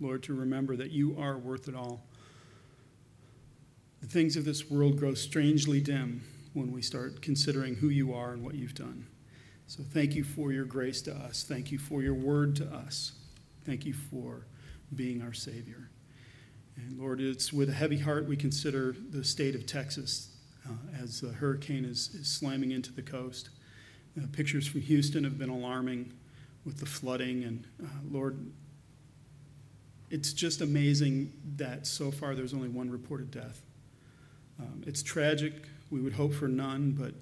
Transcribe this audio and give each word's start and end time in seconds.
Lord, 0.00 0.22
to 0.24 0.34
remember 0.34 0.76
that 0.76 0.90
you 0.90 1.16
are 1.18 1.38
worth 1.38 1.68
it 1.68 1.74
all. 1.74 2.04
The 4.00 4.06
things 4.06 4.36
of 4.36 4.44
this 4.44 4.70
world 4.70 4.98
grow 4.98 5.14
strangely 5.14 5.80
dim 5.80 6.22
when 6.52 6.72
we 6.72 6.82
start 6.82 7.22
considering 7.22 7.76
who 7.76 7.88
you 7.88 8.12
are 8.12 8.32
and 8.32 8.44
what 8.44 8.54
you've 8.54 8.74
done. 8.74 9.06
So 9.66 9.82
thank 9.82 10.14
you 10.14 10.24
for 10.24 10.52
your 10.52 10.64
grace 10.64 11.00
to 11.02 11.14
us. 11.14 11.42
Thank 11.42 11.72
you 11.72 11.78
for 11.78 12.02
your 12.02 12.14
word 12.14 12.54
to 12.56 12.66
us. 12.66 13.12
Thank 13.64 13.86
you 13.86 13.94
for 13.94 14.46
being 14.94 15.22
our 15.22 15.32
Savior. 15.32 15.88
And 16.76 16.98
Lord, 16.98 17.20
it's 17.20 17.52
with 17.52 17.70
a 17.70 17.72
heavy 17.72 17.98
heart 17.98 18.26
we 18.26 18.36
consider 18.36 18.94
the 19.10 19.24
state 19.24 19.54
of 19.54 19.66
Texas 19.66 20.36
uh, 20.68 21.02
as 21.02 21.20
the 21.20 21.32
hurricane 21.32 21.84
is, 21.84 22.10
is, 22.14 22.28
slamming 22.28 22.72
into 22.72 22.92
the 22.92 23.02
coast. 23.02 23.50
Uh, 24.18 24.26
pictures 24.32 24.66
from 24.66 24.80
Houston 24.82 25.24
have 25.24 25.38
been 25.38 25.50
alarming 25.50 26.12
with 26.64 26.78
the 26.78 26.86
flooding. 26.86 27.44
And 27.44 27.66
uh, 27.82 27.86
Lord, 28.10 28.50
it's 30.10 30.32
just 30.32 30.60
amazing 30.60 31.32
that 31.56 31.86
so 31.86 32.10
far 32.10 32.34
there's 32.34 32.54
only 32.54 32.68
one 32.68 32.90
reported 32.90 33.30
death. 33.30 33.62
Um, 34.60 34.82
it's 34.86 35.02
tragic. 35.02 35.68
We 35.90 36.00
would 36.00 36.12
hope 36.12 36.32
for 36.32 36.48
none, 36.48 36.92
but 36.92 37.14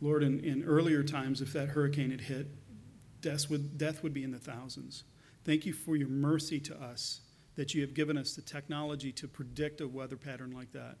Lord, 0.00 0.22
in, 0.22 0.40
in 0.40 0.64
earlier 0.64 1.02
times, 1.02 1.40
if 1.40 1.52
that 1.52 1.68
hurricane 1.68 2.10
had 2.10 2.20
hit, 2.20 2.48
death 3.20 3.48
would, 3.50 3.78
death 3.78 4.02
would 4.02 4.12
be 4.12 4.24
in 4.24 4.30
the 4.30 4.38
thousands. 4.38 5.04
Thank 5.44 5.64
you 5.64 5.72
for 5.72 5.96
your 5.96 6.08
mercy 6.08 6.60
to 6.60 6.82
us 6.82 7.20
that 7.54 7.74
you 7.74 7.80
have 7.80 7.94
given 7.94 8.18
us 8.18 8.34
the 8.34 8.42
technology 8.42 9.12
to 9.12 9.26
predict 9.26 9.80
a 9.80 9.88
weather 9.88 10.16
pattern 10.16 10.52
like 10.52 10.72
that, 10.72 10.98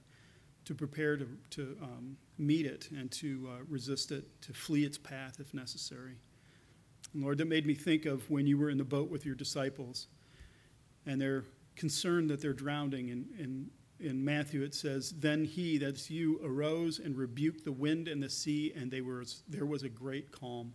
to 0.64 0.74
prepare 0.74 1.16
to, 1.16 1.28
to 1.50 1.76
um, 1.82 2.16
meet 2.38 2.64
it 2.64 2.88
and 2.96 3.10
to 3.12 3.48
uh, 3.50 3.64
resist 3.68 4.10
it, 4.10 4.24
to 4.42 4.52
flee 4.52 4.84
its 4.84 4.96
path 4.96 5.38
if 5.38 5.52
necessary. 5.52 6.16
And 7.12 7.22
Lord, 7.22 7.38
that 7.38 7.46
made 7.46 7.66
me 7.66 7.74
think 7.74 8.06
of 8.06 8.28
when 8.30 8.46
you 8.46 8.56
were 8.56 8.70
in 8.70 8.78
the 8.78 8.84
boat 8.84 9.10
with 9.10 9.26
your 9.26 9.34
disciples 9.34 10.06
and 11.06 11.20
they're 11.20 11.44
concerned 11.76 12.30
that 12.30 12.40
they're 12.40 12.52
drowning. 12.52 13.10
And 13.10 13.26
in, 13.38 13.70
in 14.00 14.24
Matthew 14.24 14.62
it 14.62 14.74
says, 14.74 15.12
Then 15.12 15.44
he, 15.44 15.78
that's 15.78 16.10
you, 16.10 16.40
arose 16.44 16.98
and 16.98 17.16
rebuked 17.16 17.64
the 17.64 17.72
wind 17.72 18.08
and 18.08 18.22
the 18.22 18.30
sea, 18.30 18.72
and 18.76 18.90
they 18.90 19.00
were, 19.00 19.24
there 19.48 19.66
was 19.66 19.82
a 19.82 19.88
great 19.88 20.32
calm. 20.32 20.72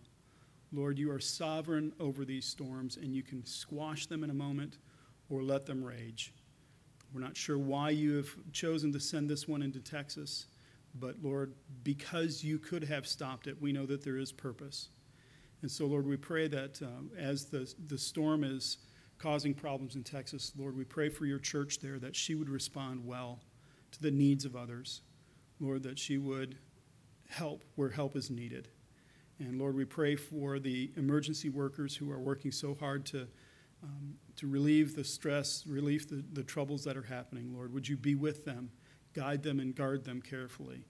Lord, 0.72 0.98
you 0.98 1.10
are 1.10 1.20
sovereign 1.20 1.92
over 2.00 2.24
these 2.24 2.46
storms, 2.46 2.96
and 2.96 3.14
you 3.14 3.22
can 3.22 3.44
squash 3.44 4.06
them 4.06 4.24
in 4.24 4.30
a 4.30 4.34
moment 4.34 4.78
or 5.28 5.42
let 5.42 5.66
them 5.66 5.84
rage. 5.84 6.32
We're 7.12 7.20
not 7.20 7.36
sure 7.36 7.58
why 7.58 7.90
you 7.90 8.16
have 8.16 8.30
chosen 8.52 8.90
to 8.92 9.00
send 9.00 9.28
this 9.28 9.46
one 9.46 9.62
into 9.62 9.80
Texas, 9.80 10.46
but 10.94 11.16
Lord, 11.22 11.52
because 11.84 12.42
you 12.42 12.58
could 12.58 12.84
have 12.84 13.06
stopped 13.06 13.46
it, 13.46 13.60
we 13.60 13.72
know 13.72 13.84
that 13.84 14.02
there 14.02 14.16
is 14.16 14.32
purpose. 14.32 14.88
And 15.60 15.70
so, 15.70 15.86
Lord, 15.86 16.06
we 16.06 16.16
pray 16.16 16.48
that 16.48 16.80
um, 16.82 17.10
as 17.16 17.46
the, 17.46 17.72
the 17.86 17.98
storm 17.98 18.44
is 18.44 18.78
causing 19.22 19.54
problems 19.54 19.94
in 19.94 20.02
Texas, 20.02 20.52
Lord, 20.58 20.76
we 20.76 20.82
pray 20.82 21.08
for 21.08 21.26
your 21.26 21.38
church 21.38 21.78
there 21.78 22.00
that 22.00 22.16
she 22.16 22.34
would 22.34 22.48
respond 22.48 23.06
well 23.06 23.38
to 23.92 24.02
the 24.02 24.10
needs 24.10 24.44
of 24.44 24.56
others. 24.56 25.02
Lord, 25.60 25.84
that 25.84 25.96
she 25.96 26.18
would 26.18 26.58
help 27.28 27.62
where 27.76 27.90
help 27.90 28.16
is 28.16 28.30
needed. 28.30 28.68
And 29.38 29.60
Lord, 29.60 29.76
we 29.76 29.84
pray 29.84 30.16
for 30.16 30.58
the 30.58 30.90
emergency 30.96 31.50
workers 31.50 31.94
who 31.94 32.10
are 32.10 32.18
working 32.18 32.50
so 32.50 32.74
hard 32.74 33.06
to, 33.06 33.28
um, 33.84 34.14
to 34.36 34.48
relieve 34.48 34.96
the 34.96 35.04
stress, 35.04 35.64
relieve 35.68 36.08
the, 36.08 36.24
the 36.32 36.42
troubles 36.42 36.82
that 36.84 36.96
are 36.96 37.02
happening. 37.02 37.54
Lord, 37.54 37.72
would 37.72 37.86
you 37.86 37.96
be 37.96 38.16
with 38.16 38.44
them, 38.44 38.72
guide 39.14 39.44
them, 39.44 39.60
and 39.60 39.74
guard 39.74 40.04
them 40.04 40.20
carefully. 40.20 40.84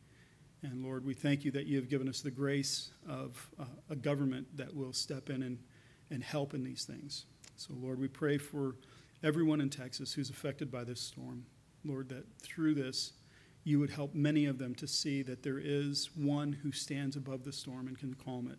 And 0.62 0.82
Lord, 0.82 1.04
we 1.04 1.12
thank 1.12 1.44
you 1.44 1.50
that 1.50 1.66
you 1.66 1.76
have 1.76 1.90
given 1.90 2.08
us 2.08 2.22
the 2.22 2.30
grace 2.30 2.92
of 3.06 3.50
uh, 3.60 3.64
a 3.90 3.96
government 3.96 4.56
that 4.56 4.74
will 4.74 4.94
step 4.94 5.28
in 5.28 5.42
and, 5.42 5.58
and 6.10 6.22
help 6.22 6.54
in 6.54 6.64
these 6.64 6.84
things. 6.84 7.26
So, 7.62 7.74
Lord, 7.80 8.00
we 8.00 8.08
pray 8.08 8.38
for 8.38 8.74
everyone 9.22 9.60
in 9.60 9.70
Texas 9.70 10.12
who's 10.12 10.30
affected 10.30 10.68
by 10.68 10.82
this 10.82 11.00
storm. 11.00 11.46
Lord, 11.84 12.08
that 12.08 12.24
through 12.42 12.74
this, 12.74 13.12
you 13.62 13.78
would 13.78 13.90
help 13.90 14.16
many 14.16 14.46
of 14.46 14.58
them 14.58 14.74
to 14.74 14.88
see 14.88 15.22
that 15.22 15.44
there 15.44 15.60
is 15.62 16.10
one 16.16 16.52
who 16.52 16.72
stands 16.72 17.14
above 17.14 17.44
the 17.44 17.52
storm 17.52 17.86
and 17.86 17.96
can 17.96 18.14
calm 18.14 18.48
it. 18.48 18.58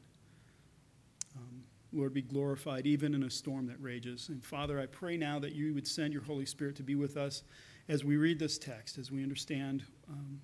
Um, 1.36 1.64
Lord, 1.92 2.14
be 2.14 2.22
glorified 2.22 2.88
even 2.88 3.14
in 3.14 3.24
a 3.24 3.30
storm 3.30 3.68
that 3.68 3.76
rages. 3.82 4.30
And 4.30 4.42
Father, 4.42 4.80
I 4.80 4.86
pray 4.86 5.18
now 5.18 5.38
that 5.40 5.52
you 5.52 5.74
would 5.74 5.86
send 5.86 6.14
your 6.14 6.24
Holy 6.24 6.46
Spirit 6.46 6.78
to 6.78 6.84
be 6.84 6.96
with 6.96 7.18
us 7.18 7.44
as 7.90 8.06
we 8.06 8.16
read 8.16 8.40
this 8.40 8.58
text, 8.58 8.98
as 8.98 9.12
we 9.12 9.22
understand 9.22 9.84
um, 10.10 10.40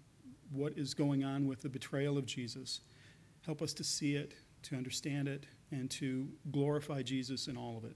what 0.51 0.73
is 0.77 0.93
going 0.93 1.23
on 1.23 1.47
with 1.47 1.61
the 1.61 1.69
betrayal 1.69 2.17
of 2.17 2.25
Jesus. 2.25 2.81
Help 3.45 3.61
us 3.61 3.71
to 3.71 3.85
see 3.85 4.15
it, 4.15 4.33
to 4.63 4.75
understand 4.75 5.29
it, 5.29 5.45
and 5.71 5.89
to 5.91 6.27
glorify 6.51 7.01
Jesus 7.01 7.47
in 7.47 7.55
all 7.55 7.77
of 7.77 7.85
it. 7.85 7.95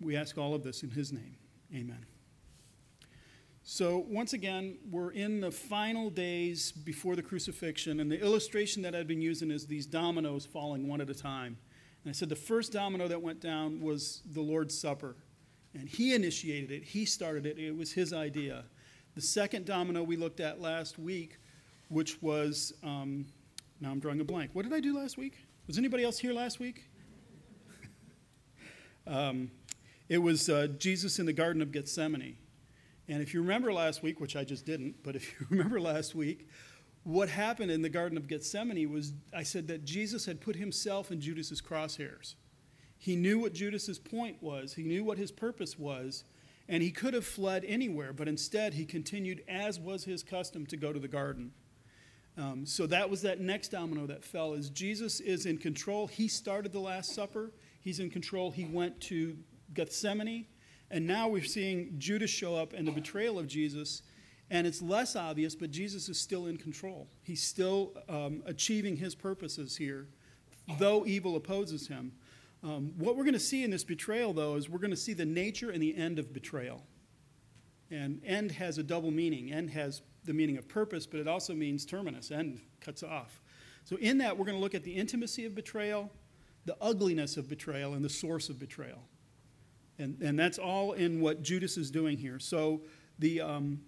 We 0.00 0.16
ask 0.16 0.36
all 0.36 0.54
of 0.54 0.62
this 0.62 0.82
in 0.82 0.90
his 0.90 1.12
name. 1.12 1.36
Amen. 1.74 2.04
So, 3.68 4.04
once 4.08 4.32
again, 4.32 4.78
we're 4.92 5.10
in 5.10 5.40
the 5.40 5.50
final 5.50 6.08
days 6.08 6.70
before 6.70 7.16
the 7.16 7.22
crucifixion, 7.22 7.98
and 7.98 8.10
the 8.10 8.20
illustration 8.20 8.82
that 8.82 8.94
I've 8.94 9.08
been 9.08 9.20
using 9.20 9.50
is 9.50 9.66
these 9.66 9.86
dominoes 9.86 10.46
falling 10.46 10.86
one 10.86 11.00
at 11.00 11.10
a 11.10 11.14
time. 11.14 11.58
And 12.04 12.10
I 12.10 12.12
said 12.12 12.28
the 12.28 12.36
first 12.36 12.72
domino 12.72 13.08
that 13.08 13.20
went 13.20 13.40
down 13.40 13.80
was 13.80 14.22
the 14.32 14.40
Lord's 14.40 14.78
Supper. 14.78 15.16
And 15.74 15.88
he 15.88 16.14
initiated 16.14 16.70
it, 16.70 16.84
he 16.84 17.04
started 17.04 17.44
it, 17.44 17.58
it 17.58 17.76
was 17.76 17.90
his 17.92 18.12
idea. 18.12 18.66
The 19.16 19.20
second 19.20 19.66
domino 19.66 20.04
we 20.04 20.16
looked 20.16 20.38
at 20.38 20.60
last 20.60 20.98
week, 20.98 21.38
which 21.88 22.22
was, 22.22 22.72
um, 22.84 23.26
now 23.80 23.90
I'm 23.90 23.98
drawing 23.98 24.20
a 24.20 24.24
blank. 24.24 24.50
What 24.52 24.62
did 24.62 24.72
I 24.72 24.78
do 24.80 24.96
last 24.96 25.18
week? 25.18 25.38
Was 25.66 25.76
anybody 25.76 26.04
else 26.04 26.18
here 26.20 26.32
last 26.32 26.60
week? 26.60 26.88
um, 29.08 29.50
it 30.08 30.18
was 30.18 30.48
uh, 30.48 30.68
Jesus 30.78 31.18
in 31.18 31.26
the 31.26 31.32
Garden 31.32 31.62
of 31.62 31.72
Gethsemane. 31.72 32.36
And 33.08 33.22
if 33.22 33.34
you 33.34 33.40
remember 33.40 33.72
last 33.72 34.02
week, 34.02 34.20
which 34.20 34.36
I 34.36 34.44
just 34.44 34.66
didn't, 34.66 35.02
but 35.02 35.16
if 35.16 35.32
you 35.40 35.46
remember 35.50 35.80
last 35.80 36.14
week, 36.14 36.48
what 37.04 37.28
happened 37.28 37.70
in 37.70 37.82
the 37.82 37.88
Garden 37.88 38.18
of 38.18 38.26
Gethsemane 38.26 38.90
was 38.92 39.12
I 39.34 39.42
said 39.42 39.68
that 39.68 39.84
Jesus 39.84 40.26
had 40.26 40.40
put 40.40 40.56
himself 40.56 41.10
in 41.10 41.20
Judas's 41.20 41.62
crosshairs. 41.62 42.34
He 42.98 43.14
knew 43.14 43.38
what 43.38 43.52
Judas's 43.52 43.98
point 43.98 44.42
was, 44.42 44.74
he 44.74 44.82
knew 44.82 45.04
what 45.04 45.18
his 45.18 45.30
purpose 45.30 45.78
was, 45.78 46.24
and 46.68 46.82
he 46.82 46.90
could 46.90 47.14
have 47.14 47.26
fled 47.26 47.64
anywhere, 47.66 48.12
but 48.12 48.26
instead 48.26 48.74
he 48.74 48.84
continued, 48.84 49.44
as 49.46 49.78
was 49.78 50.04
his 50.04 50.22
custom, 50.22 50.66
to 50.66 50.76
go 50.76 50.92
to 50.92 50.98
the 50.98 51.08
garden. 51.08 51.52
Um, 52.38 52.66
so 52.66 52.86
that 52.88 53.08
was 53.08 53.22
that 53.22 53.40
next 53.40 53.68
domino 53.68 54.06
that 54.06 54.24
fell. 54.24 54.54
is 54.54 54.68
Jesus 54.68 55.20
is 55.20 55.46
in 55.46 55.58
control, 55.58 56.06
he 56.06 56.28
started 56.28 56.72
the 56.72 56.80
Last 56.80 57.14
Supper. 57.14 57.52
He's 57.80 58.00
in 58.00 58.10
control. 58.10 58.50
He 58.50 58.64
went 58.64 59.00
to 59.02 59.36
Gethsemane. 59.74 60.46
And 60.90 61.06
now 61.06 61.28
we're 61.28 61.42
seeing 61.42 61.94
Judas 61.98 62.30
show 62.30 62.54
up 62.54 62.72
and 62.72 62.86
the 62.86 62.92
betrayal 62.92 63.38
of 63.38 63.46
Jesus. 63.46 64.02
And 64.50 64.66
it's 64.66 64.80
less 64.80 65.16
obvious, 65.16 65.54
but 65.56 65.70
Jesus 65.70 66.08
is 66.08 66.20
still 66.20 66.46
in 66.46 66.56
control. 66.56 67.08
He's 67.22 67.42
still 67.42 67.94
um, 68.08 68.42
achieving 68.46 68.96
his 68.96 69.14
purposes 69.14 69.76
here, 69.76 70.06
though 70.78 71.04
evil 71.04 71.34
opposes 71.34 71.88
him. 71.88 72.12
Um, 72.62 72.92
what 72.96 73.16
we're 73.16 73.24
going 73.24 73.34
to 73.34 73.40
see 73.40 73.64
in 73.64 73.70
this 73.70 73.84
betrayal, 73.84 74.32
though, 74.32 74.54
is 74.54 74.68
we're 74.68 74.78
going 74.78 74.90
to 74.90 74.96
see 74.96 75.12
the 75.12 75.26
nature 75.26 75.70
and 75.70 75.82
the 75.82 75.96
end 75.96 76.18
of 76.18 76.32
betrayal. 76.32 76.84
And 77.90 78.20
end 78.24 78.52
has 78.52 78.78
a 78.78 78.82
double 78.82 79.10
meaning. 79.10 79.52
End 79.52 79.70
has 79.70 80.02
the 80.24 80.32
meaning 80.32 80.56
of 80.56 80.68
purpose, 80.68 81.06
but 81.06 81.20
it 81.20 81.28
also 81.28 81.54
means 81.54 81.84
terminus. 81.84 82.30
End 82.30 82.60
cuts 82.80 83.02
off. 83.02 83.40
So, 83.84 83.96
in 83.96 84.18
that, 84.18 84.36
we're 84.36 84.44
going 84.44 84.56
to 84.56 84.62
look 84.62 84.74
at 84.74 84.82
the 84.82 84.96
intimacy 84.96 85.44
of 85.44 85.54
betrayal, 85.54 86.10
the 86.64 86.76
ugliness 86.80 87.36
of 87.36 87.48
betrayal, 87.48 87.94
and 87.94 88.04
the 88.04 88.08
source 88.08 88.48
of 88.48 88.58
betrayal. 88.58 88.98
And, 89.98 90.20
and 90.20 90.38
that's 90.38 90.58
all 90.58 90.92
in 90.92 91.20
what 91.20 91.42
Judas 91.42 91.76
is 91.76 91.90
doing 91.90 92.18
here. 92.18 92.38
So 92.38 92.82
the, 93.18 93.40
um, 93.40 93.80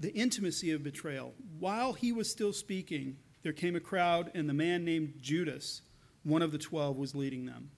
the 0.00 0.12
intimacy 0.12 0.72
of 0.72 0.82
betrayal. 0.82 1.34
While 1.58 1.94
he 1.94 2.12
was 2.12 2.30
still 2.30 2.52
speaking, 2.52 3.16
there 3.42 3.52
came 3.52 3.76
a 3.76 3.80
crowd, 3.80 4.30
and 4.34 4.48
the 4.48 4.54
man 4.54 4.84
named 4.84 5.14
Judas, 5.20 5.82
one 6.22 6.42
of 6.42 6.52
the 6.52 6.58
twelve, 6.58 6.96
was 6.96 7.14
leading 7.14 7.46
them. 7.46 7.70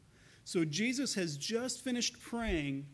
So 0.44 0.64
Jesus 0.64 1.14
has 1.14 1.36
just 1.36 1.82
finished 1.82 2.20
praying, 2.20 2.86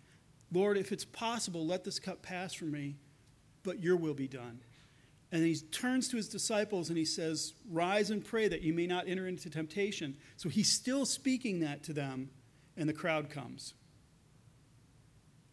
Lord, 0.51 0.79
if 0.79 0.91
it's 0.93 1.05
possible, 1.05 1.67
let 1.67 1.85
this 1.85 1.99
cup 1.99 2.23
pass 2.23 2.55
from 2.55 2.71
me, 2.71 2.97
but 3.63 3.83
your 3.83 3.97
will 3.97 4.15
be 4.15 4.29
done. 4.29 4.61
And 5.31 5.45
he 5.45 5.57
turns 5.57 6.09
to 6.09 6.17
his 6.17 6.29
disciples 6.29 6.91
and 6.91 6.99
he 6.99 7.07
says, 7.07 7.55
Rise 7.71 8.11
and 8.11 8.23
pray 8.25 8.49
that 8.49 8.63
you 8.63 8.75
may 8.75 8.87
not 8.87 9.09
enter 9.09 9.27
into 9.27 9.49
temptation. 9.49 10.17
So 10.37 10.51
he's 10.51 10.71
still 10.71 11.07
speaking 11.07 11.61
that 11.61 11.83
to 11.85 11.93
them, 11.93 12.31
and 12.77 12.89
the 12.89 12.93
crowd 12.93 13.31
comes. 13.31 13.75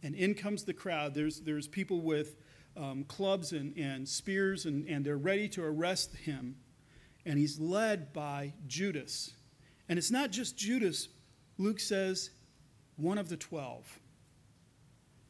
And 0.01 0.15
in 0.15 0.33
comes 0.33 0.63
the 0.63 0.73
crowd. 0.73 1.13
There's, 1.13 1.41
there's 1.41 1.67
people 1.67 2.01
with 2.01 2.35
um, 2.77 3.03
clubs 3.05 3.51
and, 3.51 3.77
and 3.77 4.07
spears, 4.07 4.65
and, 4.65 4.87
and 4.87 5.05
they're 5.05 5.17
ready 5.17 5.49
to 5.49 5.63
arrest 5.63 6.15
him. 6.15 6.55
And 7.25 7.37
he's 7.37 7.59
led 7.59 8.13
by 8.13 8.53
Judas. 8.67 9.31
And 9.89 9.99
it's 9.99 10.11
not 10.11 10.31
just 10.31 10.57
Judas, 10.57 11.09
Luke 11.57 11.79
says, 11.79 12.29
one 12.95 13.17
of 13.17 13.27
the 13.29 13.37
twelve. 13.37 13.99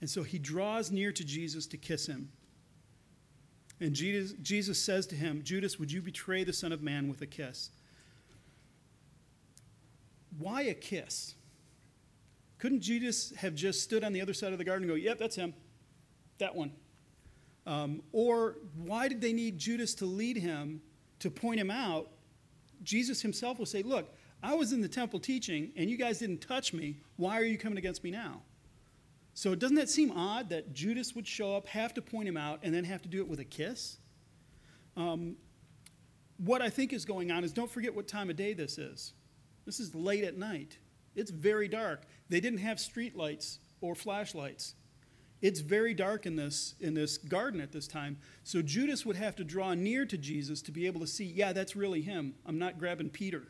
And 0.01 0.09
so 0.09 0.23
he 0.23 0.39
draws 0.39 0.91
near 0.91 1.11
to 1.11 1.23
Jesus 1.25 1.65
to 1.67 1.77
kiss 1.77 2.05
him. 2.05 2.29
And 3.81 3.93
Jesus, 3.93 4.37
Jesus 4.41 4.79
says 4.79 5.07
to 5.07 5.15
him, 5.15 5.41
Judas, 5.43 5.79
would 5.79 5.91
you 5.91 6.01
betray 6.01 6.43
the 6.43 6.53
Son 6.53 6.71
of 6.71 6.81
Man 6.81 7.07
with 7.07 7.21
a 7.21 7.25
kiss? 7.25 7.69
Why 10.37 10.61
a 10.63 10.73
kiss? 10.73 11.35
Couldn't 12.59 12.81
Judas 12.81 13.33
have 13.37 13.55
just 13.55 13.81
stood 13.81 14.03
on 14.03 14.13
the 14.13 14.21
other 14.21 14.33
side 14.33 14.51
of 14.51 14.57
the 14.57 14.63
garden 14.63 14.89
and 14.89 14.91
go, 14.91 15.01
Yep, 15.01 15.17
that's 15.17 15.35
him, 15.35 15.53
that 16.37 16.55
one? 16.55 16.71
Um, 17.65 18.03
or 18.11 18.57
why 18.75 19.07
did 19.07 19.21
they 19.21 19.33
need 19.33 19.57
Judas 19.57 19.93
to 19.95 20.05
lead 20.05 20.37
him 20.37 20.81
to 21.19 21.31
point 21.31 21.59
him 21.59 21.71
out? 21.71 22.09
Jesus 22.83 23.21
himself 23.21 23.59
will 23.59 23.65
say, 23.65 23.81
Look, 23.81 24.13
I 24.43 24.53
was 24.53 24.73
in 24.73 24.81
the 24.81 24.87
temple 24.87 25.19
teaching, 25.19 25.71
and 25.75 25.89
you 25.89 25.97
guys 25.97 26.19
didn't 26.19 26.41
touch 26.41 26.73
me. 26.73 26.97
Why 27.17 27.39
are 27.39 27.43
you 27.43 27.57
coming 27.57 27.77
against 27.77 28.03
me 28.03 28.11
now? 28.11 28.41
So 29.33 29.55
doesn't 29.55 29.75
that 29.77 29.89
seem 29.89 30.11
odd 30.11 30.49
that 30.49 30.73
Judas 30.73 31.15
would 31.15 31.27
show 31.27 31.55
up, 31.55 31.67
have 31.67 31.93
to 31.93 32.01
point 32.01 32.27
him 32.27 32.37
out, 32.37 32.59
and 32.63 32.73
then 32.73 32.83
have 32.83 33.01
to 33.03 33.09
do 33.09 33.21
it 33.21 33.27
with 33.27 33.39
a 33.39 33.45
kiss? 33.45 33.97
Um, 34.97 35.35
what 36.37 36.61
I 36.61 36.69
think 36.69 36.93
is 36.93 37.05
going 37.05 37.31
on 37.31 37.43
is 37.43 37.53
don't 37.53 37.69
forget 37.69 37.93
what 37.93 38.07
time 38.07 38.29
of 38.29 38.35
day 38.35 38.53
this 38.53 38.77
is. 38.77 39.13
This 39.65 39.79
is 39.79 39.93
late 39.93 40.23
at 40.23 40.37
night. 40.37 40.77
It's 41.19 41.31
very 41.31 41.67
dark. 41.67 42.03
They 42.29 42.39
didn't 42.39 42.59
have 42.59 42.79
street 42.79 43.15
lights 43.15 43.59
or 43.81 43.93
flashlights. 43.93 44.75
It's 45.41 45.59
very 45.59 45.93
dark 45.93 46.25
in 46.25 46.35
this, 46.35 46.75
in 46.79 46.93
this 46.93 47.17
garden 47.17 47.61
at 47.61 47.71
this 47.71 47.87
time. 47.87 48.17
So 48.43 48.61
Judas 48.61 49.05
would 49.05 49.15
have 49.15 49.35
to 49.37 49.43
draw 49.43 49.73
near 49.73 50.05
to 50.05 50.17
Jesus 50.17 50.61
to 50.63 50.71
be 50.71 50.85
able 50.85 51.01
to 51.01 51.07
see, 51.07 51.25
yeah, 51.25 51.53
that's 51.53 51.75
really 51.75 52.01
him. 52.01 52.35
I'm 52.45 52.59
not 52.59 52.77
grabbing 52.77 53.09
Peter. 53.09 53.47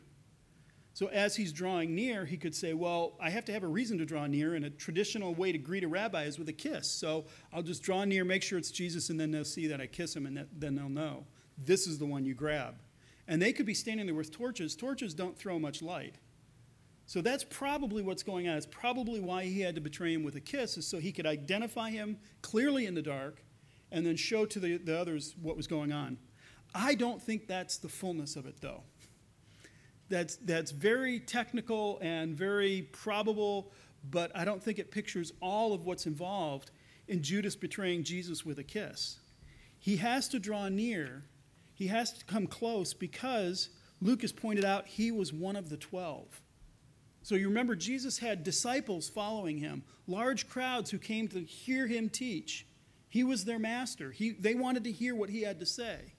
So 0.92 1.06
as 1.06 1.36
he's 1.36 1.52
drawing 1.52 1.94
near, 1.94 2.24
he 2.24 2.36
could 2.36 2.54
say, 2.54 2.74
Well, 2.74 3.14
I 3.20 3.30
have 3.30 3.44
to 3.46 3.52
have 3.52 3.62
a 3.62 3.68
reason 3.68 3.96
to 3.98 4.04
draw 4.04 4.26
near, 4.26 4.54
and 4.54 4.64
a 4.64 4.70
traditional 4.70 5.34
way 5.34 5.52
to 5.52 5.58
greet 5.58 5.84
a 5.84 5.88
rabbi 5.88 6.24
is 6.24 6.38
with 6.38 6.48
a 6.48 6.52
kiss. 6.52 6.90
So 6.90 7.26
I'll 7.52 7.62
just 7.62 7.82
draw 7.82 8.04
near, 8.04 8.24
make 8.24 8.42
sure 8.42 8.58
it's 8.58 8.72
Jesus, 8.72 9.08
and 9.08 9.18
then 9.18 9.30
they'll 9.30 9.44
see 9.44 9.68
that 9.68 9.80
I 9.80 9.86
kiss 9.86 10.14
him, 10.14 10.26
and 10.26 10.36
that, 10.36 10.48
then 10.52 10.74
they'll 10.74 10.88
know 10.88 11.24
this 11.56 11.86
is 11.86 11.98
the 11.98 12.06
one 12.06 12.24
you 12.24 12.34
grab. 12.34 12.74
And 13.28 13.40
they 13.40 13.52
could 13.52 13.66
be 13.66 13.74
standing 13.74 14.06
there 14.06 14.14
with 14.14 14.32
torches. 14.32 14.74
Torches 14.74 15.14
don't 15.14 15.38
throw 15.38 15.58
much 15.58 15.80
light. 15.80 16.16
So 17.10 17.20
that's 17.20 17.42
probably 17.42 18.04
what's 18.04 18.22
going 18.22 18.48
on. 18.48 18.56
It's 18.56 18.66
probably 18.66 19.18
why 19.18 19.42
he 19.42 19.62
had 19.62 19.74
to 19.74 19.80
betray 19.80 20.14
him 20.14 20.22
with 20.22 20.36
a 20.36 20.40
kiss, 20.40 20.76
is 20.76 20.86
so 20.86 21.00
he 21.00 21.10
could 21.10 21.26
identify 21.26 21.90
him 21.90 22.18
clearly 22.40 22.86
in 22.86 22.94
the 22.94 23.02
dark 23.02 23.42
and 23.90 24.06
then 24.06 24.14
show 24.14 24.46
to 24.46 24.60
the, 24.60 24.76
the 24.76 24.96
others 24.96 25.34
what 25.42 25.56
was 25.56 25.66
going 25.66 25.90
on. 25.90 26.18
I 26.72 26.94
don't 26.94 27.20
think 27.20 27.48
that's 27.48 27.78
the 27.78 27.88
fullness 27.88 28.36
of 28.36 28.46
it, 28.46 28.60
though 28.60 28.84
that's, 30.08 30.36
that's 30.36 30.70
very 30.70 31.18
technical 31.18 31.98
and 32.00 32.32
very 32.32 32.82
probable, 32.92 33.72
but 34.08 34.30
I 34.32 34.44
don't 34.44 34.62
think 34.62 34.78
it 34.78 34.92
pictures 34.92 35.32
all 35.42 35.72
of 35.72 35.86
what's 35.86 36.06
involved 36.06 36.70
in 37.08 37.24
Judas 37.24 37.56
betraying 37.56 38.04
Jesus 38.04 38.46
with 38.46 38.60
a 38.60 38.64
kiss. 38.64 39.18
He 39.80 39.96
has 39.96 40.28
to 40.28 40.38
draw 40.38 40.68
near, 40.68 41.24
he 41.74 41.88
has 41.88 42.12
to 42.12 42.24
come 42.24 42.46
close 42.46 42.94
because 42.94 43.70
Luke 44.00 44.22
has 44.22 44.30
pointed 44.30 44.64
out 44.64 44.86
he 44.86 45.10
was 45.10 45.32
one 45.32 45.56
of 45.56 45.70
the 45.70 45.76
twelve. 45.76 46.40
So 47.30 47.36
you 47.36 47.46
remember, 47.46 47.76
Jesus 47.76 48.18
had 48.18 48.42
disciples 48.42 49.08
following 49.08 49.58
him, 49.58 49.84
large 50.08 50.48
crowds 50.48 50.90
who 50.90 50.98
came 50.98 51.28
to 51.28 51.38
hear 51.44 51.86
him 51.86 52.08
teach. 52.08 52.66
He 53.08 53.22
was 53.22 53.44
their 53.44 53.60
master. 53.60 54.10
He, 54.10 54.32
they 54.32 54.56
wanted 54.56 54.82
to 54.82 54.90
hear 54.90 55.14
what 55.14 55.30
he 55.30 55.42
had 55.42 55.60
to 55.60 55.64
say. 55.64 56.14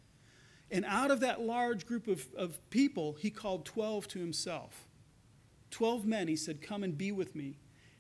And 0.71 0.85
out 0.85 1.11
of 1.11 1.19
that 1.19 1.41
large 1.41 1.85
group 1.85 2.07
of, 2.07 2.25
of 2.37 2.57
people, 2.69 3.17
he 3.19 3.29
called 3.29 3.65
12 3.65 4.07
to 4.07 4.19
himself. 4.19 4.87
12 5.71 6.05
men, 6.05 6.29
he 6.29 6.37
said, 6.37 6.61
Come 6.61 6.81
and 6.81 6.97
be 6.97 7.11
with 7.11 7.35
me. 7.35 7.57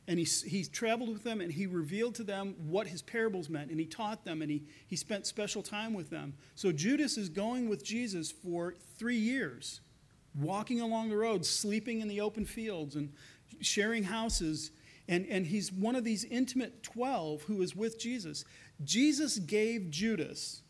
And 0.07 0.17
he, 0.17 0.23
he 0.23 0.63
traveled 0.63 1.09
with 1.09 1.25
them 1.25 1.41
and 1.41 1.51
he 1.51 1.67
revealed 1.67 2.15
to 2.15 2.23
them 2.23 2.55
what 2.65 2.87
his 2.87 3.01
parables 3.01 3.49
meant. 3.49 3.71
And 3.71 3.79
he 3.81 3.85
taught 3.85 4.23
them 4.23 4.41
and 4.41 4.49
he, 4.49 4.63
he 4.87 4.95
spent 4.95 5.27
special 5.27 5.61
time 5.61 5.93
with 5.93 6.09
them. 6.09 6.35
So 6.55 6.71
Judas 6.71 7.17
is 7.17 7.27
going 7.27 7.67
with 7.67 7.83
Jesus 7.83 8.31
for 8.31 8.75
three 8.97 9.17
years, 9.17 9.81
walking 10.35 10.81
along 10.81 11.09
the 11.09 11.17
road, 11.17 11.45
sleeping 11.45 12.01
in 12.01 12.07
the 12.07 12.21
open 12.21 12.45
fields, 12.45 12.95
and 12.95 13.11
sharing 13.59 14.03
houses. 14.03 14.71
And, 15.07 15.25
and 15.27 15.45
he's 15.45 15.71
one 15.71 15.95
of 15.95 16.03
these 16.03 16.23
intimate 16.25 16.83
12 16.83 17.43
who 17.43 17.61
is 17.61 17.75
with 17.75 17.99
Jesus. 17.99 18.45
Jesus 18.83 19.39
gave 19.39 19.89
Judas 19.89 20.61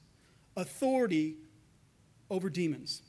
authority 0.55 1.37
over 2.29 2.49
demons. 2.49 3.01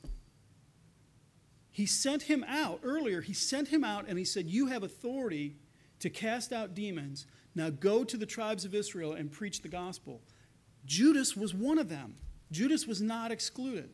He 1.71 1.87
sent 1.87 2.23
him 2.23 2.45
out 2.47 2.81
earlier, 2.83 3.21
he 3.21 3.33
sent 3.33 3.69
him 3.69 3.83
out 3.83 4.05
and 4.07 4.19
he 4.19 4.25
said, 4.25 4.45
You 4.45 4.67
have 4.67 4.83
authority 4.83 5.55
to 5.99 6.09
cast 6.09 6.53
out 6.53 6.75
demons. 6.75 7.25
Now 7.55 7.69
go 7.69 8.03
to 8.03 8.17
the 8.17 8.25
tribes 8.25 8.65
of 8.65 8.75
Israel 8.75 9.13
and 9.13 9.31
preach 9.31 9.61
the 9.61 9.69
gospel. 9.69 10.21
Judas 10.85 11.35
was 11.35 11.53
one 11.53 11.79
of 11.79 11.89
them. 11.89 12.15
Judas 12.51 12.85
was 12.85 13.01
not 13.01 13.31
excluded. 13.31 13.89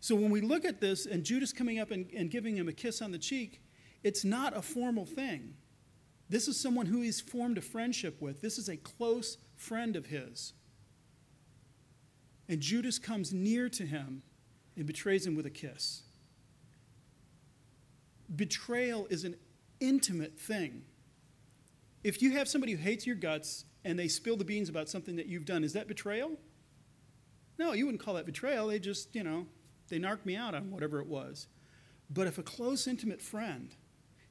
So 0.00 0.14
when 0.14 0.30
we 0.30 0.40
look 0.40 0.64
at 0.64 0.80
this 0.80 1.06
and 1.06 1.24
Judas 1.24 1.52
coming 1.52 1.78
up 1.78 1.90
and, 1.90 2.08
and 2.14 2.30
giving 2.30 2.56
him 2.56 2.68
a 2.68 2.72
kiss 2.72 3.02
on 3.02 3.12
the 3.12 3.18
cheek, 3.18 3.62
it's 4.02 4.24
not 4.24 4.56
a 4.56 4.62
formal 4.62 5.04
thing. 5.04 5.54
This 6.28 6.46
is 6.46 6.60
someone 6.60 6.86
who 6.86 7.00
he's 7.00 7.20
formed 7.20 7.58
a 7.58 7.62
friendship 7.62 8.20
with. 8.20 8.40
This 8.40 8.58
is 8.58 8.68
a 8.68 8.76
close 8.76 9.38
friend 9.56 9.96
of 9.96 10.06
his. 10.06 10.52
And 12.48 12.60
Judas 12.60 12.98
comes 12.98 13.32
near 13.32 13.68
to 13.70 13.84
him 13.84 14.22
and 14.76 14.86
betrays 14.86 15.26
him 15.26 15.34
with 15.34 15.46
a 15.46 15.50
kiss. 15.50 16.02
Betrayal 18.34 19.06
is 19.10 19.24
an 19.24 19.36
intimate 19.80 20.38
thing. 20.38 20.82
If 22.04 22.22
you 22.22 22.32
have 22.32 22.48
somebody 22.48 22.72
who 22.72 22.78
hates 22.78 23.06
your 23.06 23.16
guts 23.16 23.64
and 23.84 23.98
they 23.98 24.08
spill 24.08 24.36
the 24.36 24.44
beans 24.44 24.68
about 24.68 24.88
something 24.88 25.16
that 25.16 25.26
you've 25.26 25.44
done, 25.44 25.64
is 25.64 25.72
that 25.72 25.88
betrayal? 25.88 26.32
No, 27.58 27.72
you 27.72 27.86
wouldn't 27.86 28.02
call 28.02 28.14
that 28.14 28.26
betrayal. 28.26 28.68
They 28.68 28.78
just, 28.78 29.14
you 29.14 29.24
know, 29.24 29.46
they 29.88 29.98
narked 29.98 30.26
me 30.26 30.36
out 30.36 30.54
on 30.54 30.70
whatever 30.70 31.00
it 31.00 31.06
was. 31.06 31.46
But 32.10 32.26
if 32.26 32.38
a 32.38 32.42
close, 32.42 32.86
intimate 32.86 33.20
friend, 33.20 33.74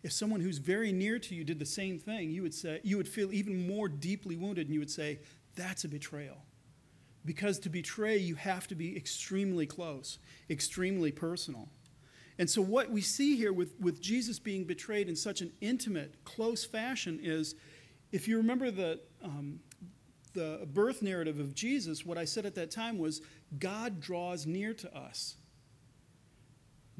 if 0.03 0.11
someone 0.11 0.41
who's 0.41 0.57
very 0.57 0.91
near 0.91 1.19
to 1.19 1.35
you 1.35 1.43
did 1.43 1.59
the 1.59 1.65
same 1.65 1.99
thing, 1.99 2.31
you 2.31 2.41
would 2.41 2.53
say 2.53 2.79
you 2.83 2.97
would 2.97 3.07
feel 3.07 3.31
even 3.33 3.67
more 3.67 3.89
deeply 3.89 4.35
wounded 4.35 4.67
and 4.67 4.73
you 4.73 4.79
would 4.79 4.91
say, 4.91 5.19
that's 5.55 5.83
a 5.83 5.87
betrayal. 5.89 6.37
Because 7.25 7.59
to 7.59 7.69
betray, 7.69 8.17
you 8.17 8.35
have 8.35 8.67
to 8.69 8.75
be 8.75 8.95
extremely 8.95 9.65
close, 9.65 10.17
extremely 10.49 11.11
personal. 11.11 11.67
And 12.39 12.49
so, 12.49 12.61
what 12.61 12.91
we 12.91 13.01
see 13.01 13.35
here 13.35 13.51
with, 13.51 13.73
with 13.79 13.99
Jesus 13.99 14.39
being 14.39 14.63
betrayed 14.63 15.09
in 15.09 15.15
such 15.15 15.41
an 15.41 15.51
intimate, 15.59 16.23
close 16.23 16.63
fashion 16.63 17.19
is 17.21 17.55
if 18.11 18.27
you 18.27 18.37
remember 18.37 18.71
the, 18.71 18.99
um, 19.23 19.59
the 20.33 20.67
birth 20.71 21.01
narrative 21.01 21.39
of 21.39 21.55
Jesus, 21.55 22.05
what 22.05 22.17
I 22.17 22.25
said 22.25 22.45
at 22.45 22.55
that 22.55 22.71
time 22.71 22.99
was 22.99 23.21
God 23.59 23.99
draws 23.99 24.45
near 24.45 24.73
to 24.75 24.95
us. 24.95 25.35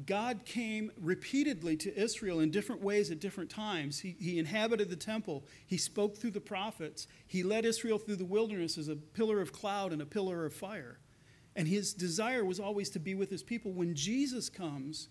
God 0.06 0.44
came 0.44 0.92
repeatedly 1.00 1.76
to 1.78 2.00
Israel 2.00 2.38
in 2.38 2.52
different 2.52 2.82
ways 2.82 3.10
at 3.10 3.18
different 3.18 3.50
times. 3.50 3.98
He, 3.98 4.16
he 4.20 4.38
inhabited 4.38 4.90
the 4.90 4.96
temple. 4.96 5.44
He 5.66 5.76
spoke 5.76 6.16
through 6.16 6.30
the 6.30 6.40
prophets. 6.40 7.08
He 7.26 7.42
led 7.42 7.64
Israel 7.64 7.98
through 7.98 8.16
the 8.16 8.24
wilderness 8.24 8.78
as 8.78 8.88
a 8.88 8.94
pillar 8.94 9.40
of 9.40 9.52
cloud 9.52 9.92
and 9.92 10.00
a 10.00 10.06
pillar 10.06 10.44
of 10.44 10.54
fire. 10.54 11.00
And 11.56 11.66
his 11.66 11.92
desire 11.92 12.44
was 12.44 12.60
always 12.60 12.90
to 12.90 13.00
be 13.00 13.16
with 13.16 13.28
his 13.30 13.42
people. 13.42 13.72
When 13.72 13.96
Jesus 13.96 14.48
comes, 14.48 15.08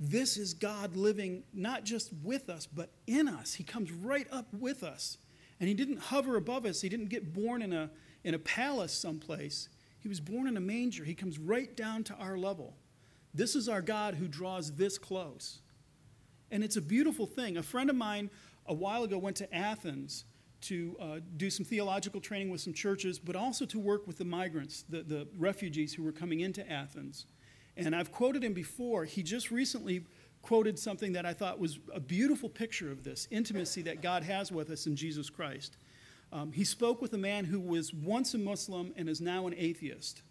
this 0.00 0.38
is 0.38 0.54
God 0.54 0.96
living 0.96 1.42
not 1.52 1.84
just 1.84 2.10
with 2.22 2.48
us, 2.48 2.66
but 2.66 2.90
in 3.06 3.28
us. 3.28 3.54
He 3.54 3.64
comes 3.64 3.92
right 3.92 4.26
up 4.32 4.46
with 4.54 4.82
us. 4.82 5.18
And 5.60 5.68
he 5.68 5.74
didn't 5.74 5.98
hover 5.98 6.36
above 6.36 6.64
us, 6.64 6.80
he 6.80 6.88
didn't 6.88 7.08
get 7.08 7.34
born 7.34 7.60
in 7.60 7.74
a, 7.74 7.90
in 8.24 8.32
a 8.32 8.38
palace 8.38 8.92
someplace. 8.92 9.68
He 9.98 10.08
was 10.08 10.20
born 10.20 10.46
in 10.46 10.56
a 10.56 10.60
manger. 10.60 11.04
He 11.04 11.14
comes 11.14 11.38
right 11.38 11.74
down 11.76 12.04
to 12.04 12.14
our 12.14 12.38
level. 12.38 12.74
This 13.36 13.54
is 13.54 13.68
our 13.68 13.82
God 13.82 14.14
who 14.14 14.28
draws 14.28 14.72
this 14.72 14.96
close. 14.96 15.60
And 16.50 16.64
it's 16.64 16.76
a 16.76 16.82
beautiful 16.82 17.26
thing. 17.26 17.58
A 17.58 17.62
friend 17.62 17.90
of 17.90 17.96
mine 17.96 18.30
a 18.64 18.72
while 18.72 19.04
ago 19.04 19.18
went 19.18 19.36
to 19.36 19.54
Athens 19.54 20.24
to 20.62 20.96
uh, 20.98 21.20
do 21.36 21.50
some 21.50 21.66
theological 21.66 22.20
training 22.20 22.48
with 22.48 22.62
some 22.62 22.72
churches, 22.72 23.18
but 23.18 23.36
also 23.36 23.66
to 23.66 23.78
work 23.78 24.06
with 24.06 24.16
the 24.16 24.24
migrants, 24.24 24.84
the, 24.88 25.02
the 25.02 25.28
refugees 25.36 25.92
who 25.92 26.02
were 26.02 26.12
coming 26.12 26.40
into 26.40 26.68
Athens. 26.70 27.26
And 27.76 27.94
I've 27.94 28.10
quoted 28.10 28.42
him 28.42 28.54
before. 28.54 29.04
He 29.04 29.22
just 29.22 29.50
recently 29.50 30.06
quoted 30.40 30.78
something 30.78 31.12
that 31.12 31.26
I 31.26 31.34
thought 31.34 31.58
was 31.58 31.78
a 31.92 32.00
beautiful 32.00 32.48
picture 32.48 32.90
of 32.90 33.04
this 33.04 33.28
intimacy 33.30 33.82
that 33.82 34.00
God 34.00 34.22
has 34.22 34.50
with 34.50 34.70
us 34.70 34.86
in 34.86 34.96
Jesus 34.96 35.28
Christ. 35.28 35.76
Um, 36.32 36.52
he 36.52 36.64
spoke 36.64 37.02
with 37.02 37.12
a 37.12 37.18
man 37.18 37.44
who 37.44 37.60
was 37.60 37.92
once 37.92 38.32
a 38.32 38.38
Muslim 38.38 38.94
and 38.96 39.08
is 39.08 39.20
now 39.20 39.46
an 39.46 39.54
atheist. 39.56 40.22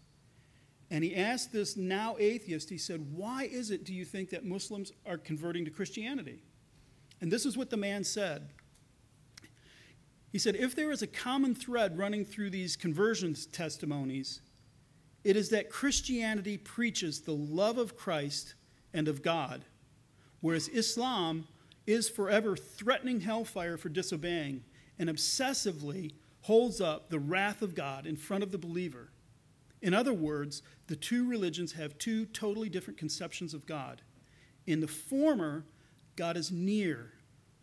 And 0.90 1.02
he 1.02 1.16
asked 1.16 1.52
this 1.52 1.76
now 1.76 2.16
atheist, 2.18 2.70
he 2.70 2.78
said, 2.78 3.12
Why 3.12 3.44
is 3.44 3.70
it, 3.70 3.84
do 3.84 3.92
you 3.92 4.04
think, 4.04 4.30
that 4.30 4.44
Muslims 4.44 4.92
are 5.04 5.18
converting 5.18 5.64
to 5.64 5.70
Christianity? 5.70 6.42
And 7.20 7.30
this 7.30 7.46
is 7.46 7.56
what 7.56 7.70
the 7.70 7.76
man 7.76 8.04
said. 8.04 8.48
He 10.30 10.38
said, 10.38 10.54
If 10.54 10.76
there 10.76 10.92
is 10.92 11.02
a 11.02 11.06
common 11.06 11.54
thread 11.54 11.98
running 11.98 12.24
through 12.24 12.50
these 12.50 12.76
conversions 12.76 13.46
testimonies, 13.46 14.42
it 15.24 15.36
is 15.36 15.48
that 15.48 15.70
Christianity 15.70 16.56
preaches 16.56 17.20
the 17.20 17.34
love 17.34 17.78
of 17.78 17.96
Christ 17.96 18.54
and 18.94 19.08
of 19.08 19.22
God, 19.22 19.64
whereas 20.40 20.68
Islam 20.68 21.48
is 21.86 22.08
forever 22.08 22.56
threatening 22.56 23.20
hellfire 23.20 23.76
for 23.76 23.88
disobeying 23.88 24.62
and 24.98 25.08
obsessively 25.08 26.12
holds 26.42 26.80
up 26.80 27.10
the 27.10 27.18
wrath 27.18 27.60
of 27.60 27.74
God 27.74 28.06
in 28.06 28.16
front 28.16 28.44
of 28.44 28.52
the 28.52 28.58
believer. 28.58 29.10
In 29.86 29.94
other 29.94 30.12
words, 30.12 30.62
the 30.88 30.96
two 30.96 31.28
religions 31.28 31.74
have 31.74 31.96
two 31.96 32.26
totally 32.26 32.68
different 32.68 32.98
conceptions 32.98 33.54
of 33.54 33.66
God. 33.66 34.02
In 34.66 34.80
the 34.80 34.88
former, 34.88 35.64
God 36.16 36.36
is 36.36 36.50
near, 36.50 37.12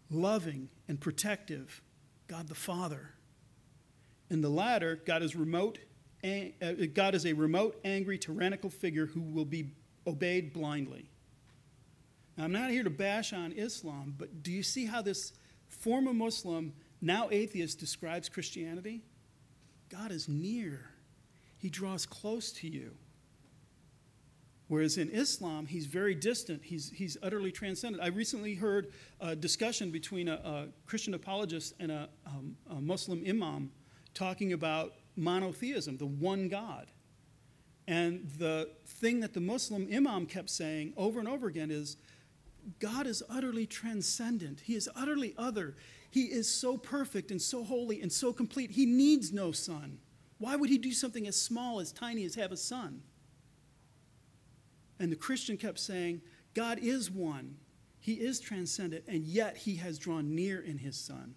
loving 0.09 0.69
and 0.87 1.01
protective, 1.01 1.81
God 2.29 2.47
the 2.47 2.55
Father. 2.55 3.15
In 4.29 4.39
the 4.39 4.47
latter, 4.47 5.01
God 5.05 5.21
is 5.21 5.35
remote. 5.35 5.79
Uh, 6.23 6.71
God 6.93 7.13
is 7.13 7.25
a 7.25 7.33
remote, 7.33 7.77
angry, 7.83 8.17
tyrannical 8.17 8.69
figure 8.69 9.07
who 9.07 9.19
will 9.19 9.43
be 9.43 9.73
obeyed 10.07 10.53
blindly. 10.53 11.09
Now, 12.37 12.45
I'm 12.45 12.53
not 12.53 12.69
here 12.69 12.85
to 12.85 12.89
bash 12.89 13.33
on 13.33 13.51
Islam, 13.51 14.15
but 14.17 14.41
do 14.41 14.49
you 14.53 14.63
see 14.63 14.85
how 14.85 15.01
this 15.01 15.33
former 15.67 16.13
Muslim, 16.13 16.71
now 17.01 17.27
atheist, 17.31 17.81
describes 17.81 18.29
Christianity? 18.29 19.01
God 19.89 20.09
is 20.09 20.29
near, 20.29 20.92
He 21.63 21.69
draws 21.69 22.05
close 22.05 22.51
to 22.51 22.67
you. 22.67 22.91
Whereas 24.67 24.97
in 24.97 25.09
Islam, 25.11 25.65
he's 25.65 25.85
very 25.85 26.13
distant. 26.13 26.61
He's, 26.61 26.91
he's 26.91 27.15
utterly 27.23 27.53
transcendent. 27.53 28.03
I 28.03 28.07
recently 28.07 28.53
heard 28.53 28.91
a 29.21 29.33
discussion 29.33 29.89
between 29.89 30.27
a, 30.27 30.33
a 30.33 30.67
Christian 30.85 31.13
apologist 31.13 31.73
and 31.79 31.89
a, 31.89 32.09
um, 32.27 32.57
a 32.69 32.81
Muslim 32.81 33.23
imam 33.25 33.71
talking 34.13 34.51
about 34.51 34.91
monotheism, 35.15 35.95
the 35.95 36.05
one 36.05 36.49
God. 36.49 36.87
And 37.87 38.29
the 38.37 38.69
thing 38.85 39.21
that 39.21 39.33
the 39.33 39.39
Muslim 39.39 39.87
imam 39.89 40.25
kept 40.25 40.49
saying 40.49 40.91
over 40.97 41.17
and 41.17 41.29
over 41.29 41.47
again 41.47 41.71
is 41.71 41.95
God 42.79 43.07
is 43.07 43.23
utterly 43.29 43.65
transcendent. 43.65 44.59
He 44.65 44.75
is 44.75 44.89
utterly 44.97 45.33
other. 45.37 45.77
He 46.11 46.23
is 46.23 46.51
so 46.51 46.75
perfect 46.75 47.31
and 47.31 47.41
so 47.41 47.63
holy 47.63 48.01
and 48.01 48.11
so 48.11 48.33
complete. 48.33 48.71
He 48.71 48.85
needs 48.85 49.31
no 49.31 49.53
son. 49.53 49.99
Why 50.43 50.57
would 50.57 50.69
he 50.69 50.77
do 50.77 50.91
something 50.91 51.25
as 51.25 51.41
small, 51.41 51.79
as 51.79 51.93
tiny 51.93 52.25
as 52.25 52.35
have 52.35 52.51
a 52.51 52.57
son? 52.57 53.01
And 54.99 55.09
the 55.09 55.15
Christian 55.15 55.55
kept 55.55 55.79
saying, 55.79 56.19
God 56.53 56.79
is 56.81 57.09
one. 57.09 57.55
He 58.01 58.15
is 58.15 58.41
transcendent, 58.41 59.05
and 59.07 59.23
yet 59.23 59.55
he 59.55 59.77
has 59.77 59.97
drawn 59.97 60.35
near 60.35 60.59
in 60.59 60.79
his 60.79 60.97
son. 60.97 61.35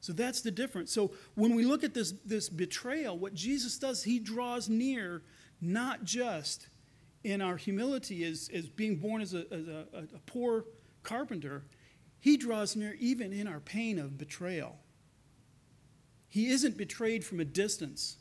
So 0.00 0.12
that's 0.12 0.40
the 0.40 0.50
difference. 0.50 0.90
So 0.90 1.12
when 1.36 1.54
we 1.54 1.64
look 1.64 1.84
at 1.84 1.94
this, 1.94 2.14
this 2.24 2.48
betrayal, 2.48 3.16
what 3.16 3.32
Jesus 3.32 3.78
does, 3.78 4.02
he 4.02 4.18
draws 4.18 4.68
near 4.68 5.22
not 5.60 6.02
just 6.02 6.66
in 7.22 7.40
our 7.40 7.56
humility 7.56 8.24
as, 8.24 8.50
as 8.52 8.68
being 8.68 8.96
born 8.96 9.22
as, 9.22 9.34
a, 9.34 9.46
as 9.52 9.68
a, 9.68 9.86
a 9.94 10.18
poor 10.26 10.64
carpenter, 11.04 11.62
he 12.18 12.36
draws 12.36 12.74
near 12.74 12.96
even 12.98 13.32
in 13.32 13.46
our 13.46 13.60
pain 13.60 14.00
of 14.00 14.18
betrayal. 14.18 14.80
He 16.36 16.50
isn't 16.50 16.76
betrayed 16.76 17.24
from 17.24 17.40
a 17.40 17.46
distance. 17.46 18.18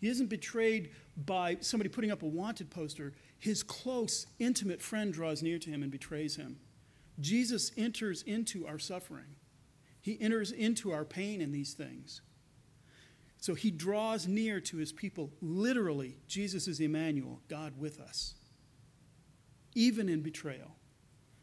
He 0.00 0.08
isn't 0.08 0.30
betrayed 0.30 0.88
by 1.18 1.58
somebody 1.60 1.90
putting 1.90 2.10
up 2.10 2.22
a 2.22 2.26
wanted 2.26 2.70
poster. 2.70 3.12
His 3.38 3.62
close, 3.62 4.26
intimate 4.38 4.80
friend 4.80 5.12
draws 5.12 5.42
near 5.42 5.58
to 5.58 5.68
him 5.68 5.82
and 5.82 5.92
betrays 5.92 6.36
him. 6.36 6.60
Jesus 7.20 7.70
enters 7.76 8.22
into 8.22 8.66
our 8.66 8.78
suffering, 8.78 9.36
he 10.00 10.18
enters 10.18 10.50
into 10.50 10.92
our 10.92 11.04
pain 11.04 11.42
in 11.42 11.52
these 11.52 11.74
things. 11.74 12.22
So 13.36 13.52
he 13.52 13.70
draws 13.70 14.26
near 14.26 14.60
to 14.60 14.78
his 14.78 14.90
people. 14.90 15.30
Literally, 15.42 16.16
Jesus 16.26 16.68
is 16.68 16.80
Emmanuel, 16.80 17.42
God 17.48 17.74
with 17.78 18.00
us, 18.00 18.34
even 19.74 20.08
in 20.08 20.22
betrayal. 20.22 20.74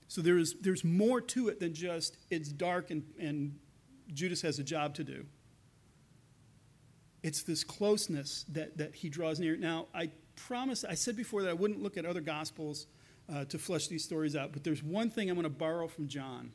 So 0.08 0.22
there 0.22 0.40
is, 0.40 0.56
there's 0.60 0.84
more 0.84 1.22
to 1.22 1.50
it 1.50 1.60
than 1.60 1.76
just 1.76 2.18
it's 2.32 2.50
dark 2.50 2.90
and, 2.90 3.04
and 3.20 3.60
Judas 4.12 4.42
has 4.42 4.58
a 4.58 4.64
job 4.64 4.96
to 4.96 5.04
do. 5.04 5.28
It's 7.26 7.42
this 7.42 7.64
closeness 7.64 8.46
that, 8.50 8.78
that 8.78 8.94
he 8.94 9.10
draws 9.10 9.40
near. 9.40 9.58
Now, 9.58 9.88
I 9.96 10.12
promised, 10.36 10.86
I 10.88 10.94
said 10.94 11.16
before 11.16 11.42
that 11.42 11.50
I 11.50 11.54
wouldn't 11.54 11.82
look 11.82 11.98
at 11.98 12.06
other 12.06 12.22
gospels 12.22 12.86
uh, 13.34 13.46
to 13.46 13.58
flesh 13.58 13.88
these 13.88 14.04
stories 14.04 14.36
out, 14.36 14.54
but 14.54 14.64
there's 14.64 14.84
one 14.84 15.10
thing 15.10 15.28
I'm 15.28 15.36
going 15.36 15.42
to 15.46 15.50
borrow 15.50 15.88
from 15.88 16.08
John. 16.08 16.52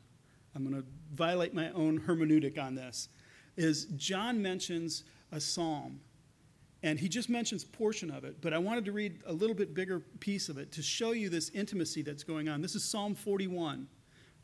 I'm 0.55 0.63
going 0.63 0.81
to 0.81 0.87
violate 1.13 1.53
my 1.53 1.71
own 1.71 1.99
hermeneutic 1.99 2.57
on 2.57 2.75
this. 2.75 3.09
Is 3.57 3.87
John 3.97 4.41
mentions 4.41 5.03
a 5.33 5.41
psalm, 5.41 5.99
and 6.83 6.97
he 6.97 7.09
just 7.09 7.27
mentions 7.27 7.65
portion 7.65 8.09
of 8.09 8.23
it, 8.23 8.37
but 8.39 8.53
I 8.53 8.57
wanted 8.57 8.85
to 8.85 8.93
read 8.93 9.23
a 9.25 9.33
little 9.33 9.57
bit 9.57 9.73
bigger 9.73 9.99
piece 10.21 10.47
of 10.47 10.57
it 10.57 10.71
to 10.71 10.81
show 10.81 11.11
you 11.11 11.27
this 11.27 11.49
intimacy 11.49 12.01
that's 12.01 12.23
going 12.23 12.47
on. 12.47 12.61
This 12.61 12.75
is 12.75 12.85
Psalm 12.85 13.13
41, 13.13 13.89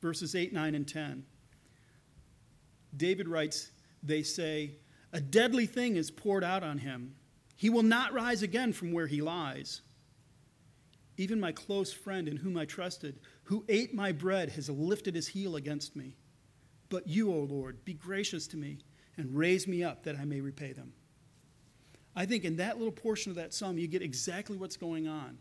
verses 0.01 0.35
8, 0.35 0.51
9, 0.51 0.75
and 0.75 0.85
10. 0.85 1.23
David 2.97 3.29
writes, 3.29 3.71
They 4.03 4.23
say, 4.23 4.71
A 5.13 5.21
deadly 5.21 5.65
thing 5.65 5.95
is 5.95 6.11
poured 6.11 6.43
out 6.43 6.63
on 6.63 6.79
him 6.79 7.15
he 7.57 7.71
will 7.71 7.83
not 7.83 8.13
rise 8.13 8.43
again 8.43 8.71
from 8.71 8.93
where 8.93 9.07
he 9.07 9.19
lies. 9.19 9.81
Even 11.17 11.39
my 11.39 11.51
close 11.51 11.91
friend 11.91 12.27
in 12.27 12.37
whom 12.37 12.55
I 12.55 12.65
trusted, 12.65 13.19
who 13.45 13.65
ate 13.67 13.95
my 13.95 14.11
bread, 14.11 14.51
has 14.51 14.69
lifted 14.69 15.15
his 15.15 15.27
heel 15.27 15.55
against 15.55 15.95
me. 15.95 16.15
But 16.89 17.07
you, 17.07 17.33
O 17.33 17.39
Lord, 17.39 17.83
be 17.83 17.95
gracious 17.95 18.47
to 18.49 18.57
me 18.57 18.77
and 19.17 19.35
raise 19.35 19.67
me 19.67 19.83
up 19.83 20.03
that 20.03 20.15
I 20.15 20.25
may 20.25 20.39
repay 20.39 20.71
them. 20.71 20.93
I 22.15 22.27
think 22.27 22.45
in 22.45 22.57
that 22.57 22.77
little 22.77 22.91
portion 22.91 23.31
of 23.31 23.37
that 23.37 23.55
psalm, 23.55 23.79
you 23.79 23.87
get 23.87 24.03
exactly 24.03 24.55
what's 24.55 24.77
going 24.77 25.07
on. 25.07 25.39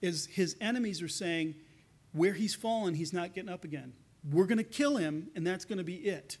Is 0.00 0.26
his 0.26 0.56
enemies 0.60 1.02
are 1.02 1.08
saying, 1.08 1.56
where 2.12 2.32
he's 2.32 2.54
fallen, 2.54 2.94
he's 2.94 3.12
not 3.12 3.34
getting 3.34 3.50
up 3.50 3.64
again. 3.64 3.92
We're 4.30 4.46
going 4.46 4.58
to 4.58 4.64
kill 4.64 4.98
him, 4.98 5.30
and 5.34 5.44
that's 5.44 5.64
going 5.64 5.78
to 5.78 5.84
be 5.84 5.96
it. 5.96 6.38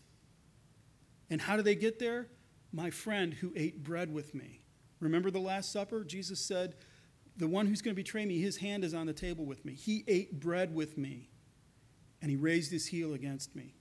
And 1.30 1.40
how 1.40 1.56
do 1.56 1.62
they 1.62 1.74
get 1.74 1.98
there? 1.98 2.28
My 2.74 2.90
friend 2.90 3.34
who 3.34 3.52
ate 3.54 3.84
bread 3.84 4.12
with 4.12 4.34
me. 4.34 4.60
Remember 4.98 5.30
the 5.30 5.38
Last 5.38 5.70
Supper? 5.70 6.02
Jesus 6.02 6.40
said, 6.40 6.74
The 7.36 7.46
one 7.46 7.68
who's 7.68 7.80
going 7.80 7.94
to 7.94 8.02
betray 8.02 8.26
me, 8.26 8.40
his 8.40 8.56
hand 8.56 8.82
is 8.82 8.94
on 8.94 9.06
the 9.06 9.12
table 9.12 9.44
with 9.44 9.64
me. 9.64 9.74
He 9.74 10.02
ate 10.08 10.40
bread 10.40 10.74
with 10.74 10.98
me, 10.98 11.30
and 12.20 12.32
he 12.32 12.36
raised 12.36 12.72
his 12.72 12.86
heel 12.86 13.14
against 13.14 13.54
me. 13.54 13.76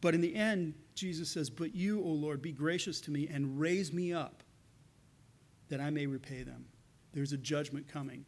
But 0.00 0.14
in 0.14 0.22
the 0.22 0.34
end, 0.34 0.72
Jesus 0.94 1.30
says, 1.30 1.50
But 1.50 1.74
you, 1.74 2.02
O 2.02 2.08
Lord, 2.08 2.40
be 2.40 2.50
gracious 2.50 2.98
to 3.02 3.10
me 3.10 3.28
and 3.28 3.60
raise 3.60 3.92
me 3.92 4.14
up 4.14 4.42
that 5.68 5.80
I 5.80 5.90
may 5.90 6.06
repay 6.06 6.44
them. 6.44 6.64
There's 7.12 7.32
a 7.32 7.36
judgment 7.36 7.88
coming. 7.88 8.24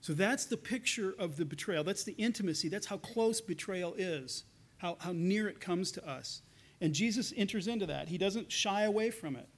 So 0.00 0.14
that's 0.14 0.46
the 0.46 0.56
picture 0.56 1.14
of 1.16 1.36
the 1.36 1.44
betrayal. 1.44 1.84
That's 1.84 2.02
the 2.02 2.14
intimacy. 2.14 2.68
That's 2.68 2.86
how 2.86 2.96
close 2.96 3.40
betrayal 3.40 3.94
is, 3.94 4.44
how, 4.78 4.96
how 4.98 5.12
near 5.12 5.46
it 5.46 5.60
comes 5.60 5.92
to 5.92 6.08
us. 6.08 6.42
And 6.80 6.94
Jesus 6.94 7.32
enters 7.36 7.68
into 7.68 7.86
that. 7.86 8.08
He 8.08 8.18
doesn't 8.18 8.50
shy 8.50 8.82
away 8.82 9.10
from 9.10 9.36
it. 9.36 9.48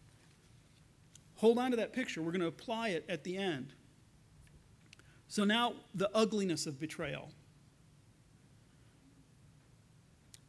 Hold 1.37 1.59
on 1.59 1.71
to 1.71 1.77
that 1.77 1.93
picture. 1.93 2.23
We're 2.23 2.33
going 2.33 2.41
to 2.41 2.47
apply 2.47 2.91
it 2.91 3.05
at 3.09 3.25
the 3.25 3.37
end. 3.37 3.75
So 5.29 5.45
now, 5.45 5.75
the 5.95 6.11
ugliness 6.15 6.67
of 6.67 6.79
betrayal. 6.79 7.31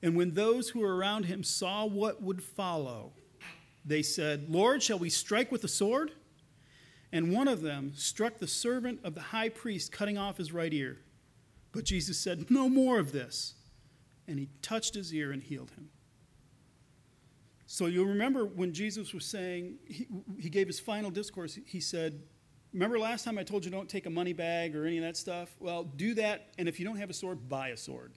And 0.01 0.15
when 0.17 0.33
those 0.33 0.69
who 0.69 0.81
were 0.81 0.95
around 0.95 1.25
him 1.25 1.43
saw 1.43 1.85
what 1.85 2.21
would 2.21 2.43
follow, 2.43 3.13
they 3.85 4.01
said, 4.01 4.49
Lord, 4.49 4.83
shall 4.83 4.99
we 4.99 5.09
strike 5.09 5.51
with 5.51 5.61
the 5.61 5.67
sword? 5.67 6.11
And 7.13 7.31
one 7.31 7.47
of 7.47 7.61
them 7.61 7.93
struck 7.95 8.39
the 8.39 8.47
servant 8.47 8.99
of 9.03 9.15
the 9.15 9.21
high 9.21 9.49
priest, 9.49 9.91
cutting 9.91 10.17
off 10.17 10.37
his 10.37 10.51
right 10.51 10.73
ear. 10.73 10.97
But 11.71 11.85
Jesus 11.85 12.19
said, 12.19 12.51
No 12.51 12.67
more 12.67 12.99
of 12.99 13.11
this. 13.11 13.53
And 14.27 14.39
he 14.39 14.49
touched 14.61 14.95
his 14.95 15.13
ear 15.13 15.31
and 15.31 15.41
healed 15.41 15.71
him. 15.71 15.89
So 17.65 17.85
you'll 17.85 18.05
remember 18.05 18.45
when 18.45 18.73
Jesus 18.73 19.13
was 19.13 19.25
saying, 19.25 19.77
he, 19.85 20.07
he 20.37 20.49
gave 20.49 20.67
his 20.67 20.79
final 20.79 21.09
discourse, 21.09 21.57
he 21.65 21.79
said, 21.79 22.21
Remember 22.73 22.97
last 22.97 23.23
time 23.23 23.37
I 23.37 23.43
told 23.43 23.63
you 23.63 23.69
don't 23.69 23.87
take 23.87 24.07
a 24.07 24.09
money 24.09 24.33
bag 24.33 24.75
or 24.75 24.85
any 24.85 24.97
of 24.97 25.03
that 25.03 25.15
stuff? 25.15 25.55
Well, 25.59 25.83
do 25.83 26.15
that, 26.15 26.53
and 26.57 26.67
if 26.67 26.79
you 26.79 26.85
don't 26.85 26.97
have 26.97 27.11
a 27.11 27.13
sword, 27.13 27.47
buy 27.47 27.69
a 27.69 27.77
sword. 27.77 28.13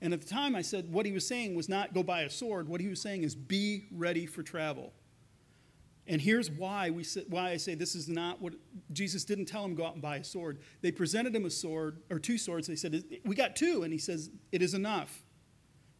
And 0.00 0.12
at 0.12 0.20
the 0.20 0.26
time, 0.26 0.56
I 0.56 0.62
said 0.62 0.92
what 0.92 1.06
he 1.06 1.12
was 1.12 1.26
saying 1.26 1.54
was 1.54 1.68
not 1.68 1.94
go 1.94 2.02
buy 2.02 2.22
a 2.22 2.30
sword. 2.30 2.68
What 2.68 2.80
he 2.80 2.88
was 2.88 3.00
saying 3.00 3.22
is 3.22 3.34
be 3.34 3.86
ready 3.92 4.26
for 4.26 4.42
travel. 4.42 4.92
And 6.08 6.20
here's 6.20 6.50
why 6.50 6.90
we 6.90 7.04
why 7.28 7.50
I 7.50 7.56
say 7.56 7.74
this 7.74 7.94
is 7.94 8.08
not 8.08 8.40
what 8.40 8.54
Jesus 8.92 9.24
didn't 9.24 9.46
tell 9.46 9.64
him 9.64 9.74
go 9.74 9.86
out 9.86 9.94
and 9.94 10.02
buy 10.02 10.18
a 10.18 10.24
sword. 10.24 10.60
They 10.80 10.92
presented 10.92 11.34
him 11.34 11.44
a 11.44 11.50
sword 11.50 12.02
or 12.10 12.18
two 12.18 12.38
swords. 12.38 12.66
They 12.68 12.76
said 12.76 13.02
we 13.24 13.34
got 13.34 13.56
two, 13.56 13.82
and 13.82 13.92
he 13.92 13.98
says 13.98 14.30
it 14.52 14.62
is 14.62 14.74
enough. 14.74 15.24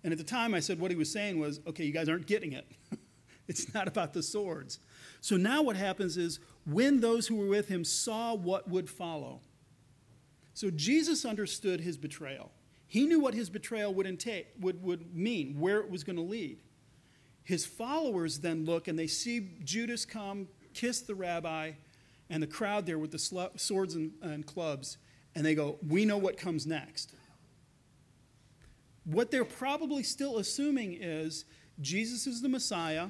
And 0.06 0.12
at 0.12 0.18
the 0.18 0.24
time, 0.24 0.54
I 0.54 0.60
said 0.60 0.78
what 0.78 0.92
he 0.92 0.96
was 0.96 1.10
saying 1.10 1.40
was, 1.40 1.58
okay, 1.66 1.84
you 1.84 1.92
guys 1.92 2.08
aren't 2.08 2.28
getting 2.28 2.52
it. 2.52 2.64
it's 3.48 3.74
not 3.74 3.88
about 3.88 4.12
the 4.12 4.22
swords. 4.22 4.78
So 5.20 5.36
now 5.36 5.62
what 5.62 5.74
happens 5.74 6.16
is 6.16 6.38
when 6.64 7.00
those 7.00 7.26
who 7.26 7.34
were 7.34 7.48
with 7.48 7.66
him 7.66 7.82
saw 7.84 8.32
what 8.32 8.70
would 8.70 8.88
follow. 8.88 9.40
So 10.54 10.70
Jesus 10.70 11.24
understood 11.24 11.80
his 11.80 11.96
betrayal. 11.96 12.52
He 12.86 13.04
knew 13.04 13.18
what 13.18 13.34
his 13.34 13.50
betrayal 13.50 13.92
would, 13.94 14.06
entail, 14.06 14.44
would, 14.60 14.80
would 14.80 15.12
mean, 15.12 15.58
where 15.58 15.80
it 15.80 15.90
was 15.90 16.04
going 16.04 16.14
to 16.14 16.22
lead. 16.22 16.60
His 17.42 17.66
followers 17.66 18.38
then 18.38 18.64
look 18.64 18.86
and 18.86 18.96
they 18.96 19.08
see 19.08 19.56
Judas 19.64 20.04
come, 20.04 20.46
kiss 20.72 21.00
the 21.00 21.16
rabbi, 21.16 21.72
and 22.30 22.40
the 22.40 22.46
crowd 22.46 22.86
there 22.86 23.00
with 23.00 23.10
the 23.10 23.50
swords 23.56 23.96
and, 23.96 24.12
and 24.22 24.46
clubs, 24.46 24.98
and 25.34 25.44
they 25.44 25.56
go, 25.56 25.78
We 25.84 26.04
know 26.04 26.16
what 26.16 26.36
comes 26.36 26.64
next 26.64 27.12
what 29.06 29.30
they're 29.30 29.44
probably 29.44 30.02
still 30.02 30.38
assuming 30.38 30.98
is 31.00 31.44
Jesus 31.80 32.26
is 32.26 32.42
the 32.42 32.48
Messiah. 32.48 33.08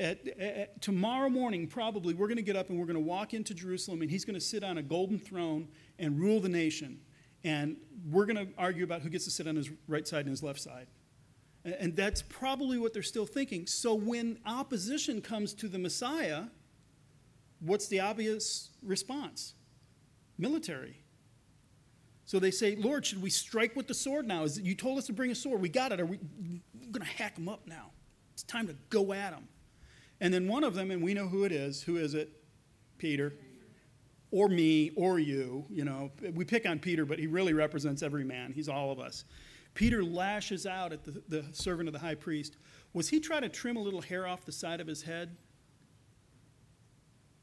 At, 0.00 0.26
at, 0.26 0.82
tomorrow 0.82 1.30
morning, 1.30 1.68
probably, 1.68 2.14
we're 2.14 2.26
going 2.26 2.36
to 2.36 2.42
get 2.42 2.56
up 2.56 2.68
and 2.68 2.78
we're 2.78 2.86
going 2.86 2.94
to 2.96 3.00
walk 3.00 3.32
into 3.32 3.54
Jerusalem, 3.54 4.02
and 4.02 4.10
he's 4.10 4.24
going 4.24 4.34
to 4.34 4.40
sit 4.40 4.64
on 4.64 4.78
a 4.78 4.82
golden 4.82 5.18
throne 5.20 5.68
and 6.00 6.18
rule 6.18 6.40
the 6.40 6.48
nation. 6.48 7.00
And 7.44 7.76
we're 8.10 8.26
going 8.26 8.48
to 8.48 8.52
argue 8.58 8.82
about 8.82 9.02
who 9.02 9.10
gets 9.10 9.24
to 9.26 9.30
sit 9.30 9.46
on 9.46 9.54
his 9.54 9.70
right 9.86 10.06
side 10.08 10.20
and 10.20 10.30
his 10.30 10.42
left 10.42 10.60
side. 10.60 10.88
And 11.64 11.94
that's 11.94 12.22
probably 12.22 12.76
what 12.76 12.92
they're 12.92 13.02
still 13.02 13.26
thinking. 13.26 13.66
So 13.66 13.94
when 13.94 14.38
opposition 14.44 15.22
comes 15.22 15.54
to 15.54 15.68
the 15.68 15.78
Messiah, 15.78 16.44
what's 17.60 17.86
the 17.86 18.00
obvious 18.00 18.70
response? 18.82 19.54
Military. 20.36 21.03
So 22.26 22.38
they 22.38 22.50
say, 22.50 22.74
Lord, 22.76 23.04
should 23.04 23.20
we 23.20 23.30
strike 23.30 23.76
with 23.76 23.86
the 23.86 23.94
sword 23.94 24.26
now? 24.26 24.44
Is 24.44 24.58
you 24.58 24.74
told 24.74 24.98
us 24.98 25.06
to 25.06 25.12
bring 25.12 25.30
a 25.30 25.34
sword. 25.34 25.60
We 25.60 25.68
got 25.68 25.92
it. 25.92 26.00
Are 26.00 26.06
we 26.06 26.18
going 26.90 27.04
to 27.04 27.04
hack 27.04 27.34
them 27.34 27.48
up 27.48 27.66
now? 27.66 27.90
It's 28.32 28.42
time 28.42 28.66
to 28.66 28.76
go 28.88 29.12
at 29.12 29.32
them. 29.32 29.48
And 30.20 30.32
then 30.32 30.48
one 30.48 30.64
of 30.64 30.74
them, 30.74 30.90
and 30.90 31.02
we 31.02 31.12
know 31.12 31.28
who 31.28 31.44
it 31.44 31.52
is. 31.52 31.82
Who 31.82 31.96
is 31.96 32.14
it? 32.14 32.30
Peter. 32.98 33.34
Or 34.30 34.48
me, 34.48 34.90
or 34.96 35.18
you. 35.18 35.66
You 35.68 35.84
know, 35.84 36.10
we 36.32 36.44
pick 36.44 36.66
on 36.66 36.78
Peter, 36.78 37.04
but 37.04 37.18
he 37.18 37.26
really 37.26 37.52
represents 37.52 38.02
every 38.02 38.24
man. 38.24 38.52
He's 38.52 38.68
all 38.68 38.90
of 38.90 38.98
us. 38.98 39.24
Peter 39.74 40.02
lashes 40.02 40.66
out 40.66 40.92
at 40.92 41.04
the, 41.04 41.22
the 41.28 41.44
servant 41.52 41.88
of 41.88 41.92
the 41.92 41.98
high 41.98 42.14
priest. 42.14 42.56
Was 42.94 43.08
he 43.08 43.20
trying 43.20 43.42
to 43.42 43.48
trim 43.48 43.76
a 43.76 43.80
little 43.80 44.00
hair 44.00 44.26
off 44.26 44.44
the 44.44 44.52
side 44.52 44.80
of 44.80 44.86
his 44.86 45.02
head? 45.02 45.36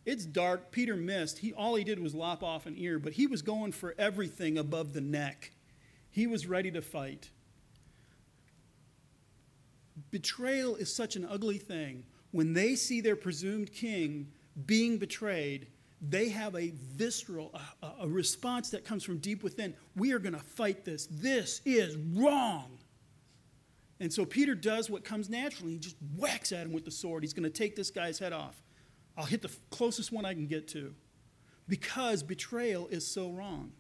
It's 0.05 0.25
dark. 0.25 0.72
Peter 0.72 0.96
missed. 0.96 1.39
He, 1.39 1.53
all 1.53 1.75
he 1.75 1.84
did 1.84 2.00
was 2.00 2.15
lop 2.15 2.41
off 2.43 2.65
an 2.65 2.75
ear, 2.77 2.98
but 2.98 3.13
he 3.13 3.27
was 3.27 3.41
going 3.41 3.72
for 3.72 3.93
everything 3.98 4.58
above 4.58 4.93
the 4.93 5.01
neck. 5.01 5.51
He 6.10 6.27
was 6.27 6.48
ready 6.48 6.72
to 6.72 6.81
fight. 6.81 7.29
Betrayal 10.10 10.75
is 10.75 10.93
such 10.93 11.15
an 11.15 11.25
ugly 11.25 11.58
thing. 11.58 12.05
When 12.31 12.53
they 12.53 12.75
see 12.75 13.01
their 13.01 13.15
presumed 13.15 13.72
king 13.74 14.31
being 14.65 14.98
betrayed, 14.98 15.67
they 16.01 16.29
have 16.29 16.55
a 16.55 16.72
visceral 16.72 17.53
a, 17.84 17.88
a 18.01 18.08
response 18.08 18.70
that 18.72 18.84
comes 18.84 19.03
from 19.03 19.20
deep 19.20 19.43
within. 19.43 19.75
We 19.96 20.13
are 20.13 20.20
going 20.20 20.34
to 20.34 20.39
fight 20.39 20.84
this. 20.84 21.08
This 21.12 21.62
is 21.63 21.96
wrong. 21.96 22.79
And 24.00 24.12
so 24.12 24.25
Peter 24.25 24.55
does 24.55 24.89
what 24.89 25.03
comes 25.03 25.29
naturally. 25.29 25.74
He 25.74 25.77
just 25.77 25.98
whacks 26.17 26.51
at 26.51 26.65
him 26.65 26.74
with 26.74 26.86
the 26.86 26.91
sword. 26.91 27.22
He's 27.22 27.34
going 27.34 27.43
to 27.43 27.51
take 27.51 27.75
this 27.75 27.91
guy's 27.91 28.17
head 28.17 28.34
off. 28.34 28.63
I'll 29.17 29.25
hit 29.25 29.41
the 29.41 29.51
closest 29.69 30.11
one 30.11 30.25
I 30.25 30.33
can 30.33 30.47
get 30.47 30.67
to 30.69 30.93
because 31.67 32.23
betrayal 32.23 32.87
is 32.87 33.05
so 33.05 33.29
wrong. 33.31 33.71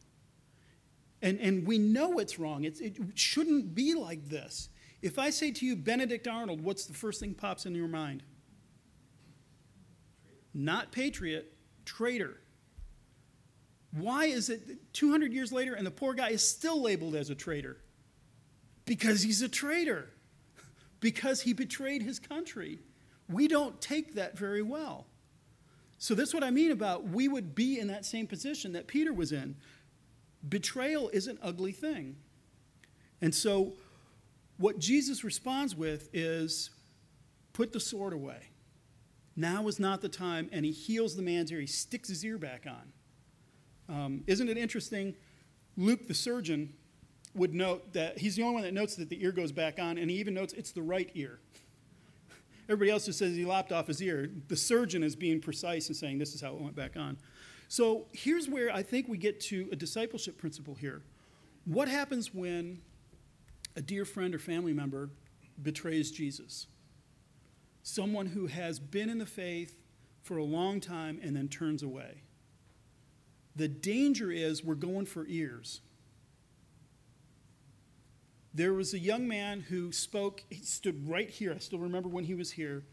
And, 1.21 1.39
and 1.39 1.67
we 1.67 1.77
know 1.77 2.19
it's 2.19 2.39
wrong. 2.39 2.63
It's, 2.63 2.79
it 2.79 2.97
shouldn't 3.15 3.75
be 3.75 3.93
like 3.93 4.29
this. 4.29 4.69
If 5.01 5.19
I 5.19 5.29
say 5.29 5.51
to 5.51 5.65
you, 5.65 5.75
Benedict 5.75 6.27
Arnold, 6.27 6.61
what's 6.61 6.85
the 6.85 6.93
first 6.93 7.19
thing 7.19 7.33
pops 7.33 7.65
into 7.65 7.79
your 7.79 7.87
mind? 7.87 8.23
Not 10.53 10.91
patriot, 10.91 11.53
traitor. 11.85 12.39
Why 13.91 14.25
is 14.25 14.49
it 14.49 14.93
200 14.93 15.33
years 15.33 15.51
later 15.51 15.73
and 15.73 15.85
the 15.85 15.91
poor 15.91 16.13
guy 16.13 16.29
is 16.29 16.47
still 16.47 16.81
labeled 16.81 17.15
as 17.15 17.29
a 17.29 17.35
traitor? 17.35 17.77
Because 18.85 19.21
he's 19.21 19.41
a 19.41 19.49
traitor, 19.49 20.09
because 20.99 21.41
he 21.41 21.53
betrayed 21.53 22.01
his 22.01 22.19
country. 22.19 22.79
We 23.29 23.47
don't 23.47 23.79
take 23.81 24.15
that 24.15 24.37
very 24.37 24.61
well. 24.61 25.07
So 26.01 26.15
that's 26.15 26.33
what 26.33 26.43
I 26.43 26.49
mean 26.49 26.71
about 26.71 27.09
we 27.09 27.27
would 27.27 27.53
be 27.53 27.79
in 27.79 27.85
that 27.89 28.05
same 28.05 28.25
position 28.25 28.73
that 28.73 28.87
Peter 28.87 29.13
was 29.13 29.31
in. 29.31 29.55
Betrayal 30.49 31.09
is 31.09 31.27
an 31.27 31.37
ugly 31.43 31.71
thing. 31.71 32.15
And 33.21 33.35
so 33.35 33.73
what 34.57 34.79
Jesus 34.79 35.23
responds 35.23 35.75
with 35.75 36.09
is 36.11 36.71
put 37.53 37.71
the 37.71 37.79
sword 37.79 38.13
away. 38.13 38.49
Now 39.35 39.67
is 39.67 39.79
not 39.79 40.01
the 40.01 40.09
time, 40.09 40.49
and 40.51 40.65
he 40.65 40.71
heals 40.71 41.15
the 41.15 41.21
man's 41.21 41.51
ear. 41.51 41.59
He 41.59 41.67
sticks 41.67 42.09
his 42.09 42.25
ear 42.25 42.39
back 42.39 42.65
on. 42.65 43.95
Um, 43.95 44.23
isn't 44.25 44.49
it 44.49 44.57
interesting? 44.57 45.15
Luke, 45.77 46.07
the 46.07 46.15
surgeon, 46.15 46.73
would 47.35 47.53
note 47.53 47.93
that 47.93 48.17
he's 48.17 48.35
the 48.35 48.41
only 48.41 48.55
one 48.55 48.63
that 48.63 48.73
notes 48.73 48.95
that 48.95 49.09
the 49.09 49.23
ear 49.23 49.31
goes 49.31 49.51
back 49.51 49.77
on, 49.77 49.99
and 49.99 50.09
he 50.09 50.17
even 50.17 50.33
notes 50.33 50.53
it's 50.53 50.71
the 50.71 50.81
right 50.81 51.11
ear. 51.13 51.41
Everybody 52.71 52.89
else 52.89 53.05
just 53.05 53.19
says 53.19 53.35
he 53.35 53.43
lopped 53.43 53.73
off 53.73 53.87
his 53.87 54.01
ear. 54.01 54.29
The 54.47 54.55
surgeon 54.55 55.03
is 55.03 55.13
being 55.13 55.41
precise 55.41 55.87
and 55.87 55.95
saying 55.95 56.19
this 56.19 56.33
is 56.33 56.39
how 56.39 56.53
it 56.53 56.61
went 56.61 56.73
back 56.73 56.95
on. 56.95 57.17
So 57.67 58.05
here's 58.13 58.47
where 58.47 58.73
I 58.73 58.81
think 58.81 59.09
we 59.09 59.17
get 59.17 59.41
to 59.41 59.67
a 59.73 59.75
discipleship 59.75 60.37
principle 60.37 60.75
here. 60.75 61.01
What 61.65 61.89
happens 61.89 62.33
when 62.33 62.79
a 63.75 63.81
dear 63.81 64.05
friend 64.05 64.33
or 64.33 64.39
family 64.39 64.71
member 64.71 65.09
betrays 65.61 66.11
Jesus? 66.11 66.67
Someone 67.83 68.27
who 68.27 68.47
has 68.47 68.79
been 68.79 69.09
in 69.09 69.17
the 69.17 69.25
faith 69.25 69.75
for 70.21 70.37
a 70.37 70.43
long 70.45 70.79
time 70.79 71.19
and 71.21 71.35
then 71.35 71.49
turns 71.49 71.83
away. 71.83 72.21
The 73.53 73.67
danger 73.67 74.31
is 74.31 74.63
we're 74.63 74.75
going 74.75 75.07
for 75.07 75.25
ears. 75.27 75.81
There 78.53 78.73
was 78.73 78.93
a 78.93 78.99
young 78.99 79.27
man 79.27 79.61
who 79.61 79.91
spoke, 79.91 80.43
he 80.49 80.63
stood 80.63 81.07
right 81.07 81.29
here, 81.29 81.53
I 81.53 81.59
still 81.59 81.79
remember 81.79 82.09
when 82.09 82.25
he 82.25 82.35
was 82.35 82.51
here, 82.51 82.83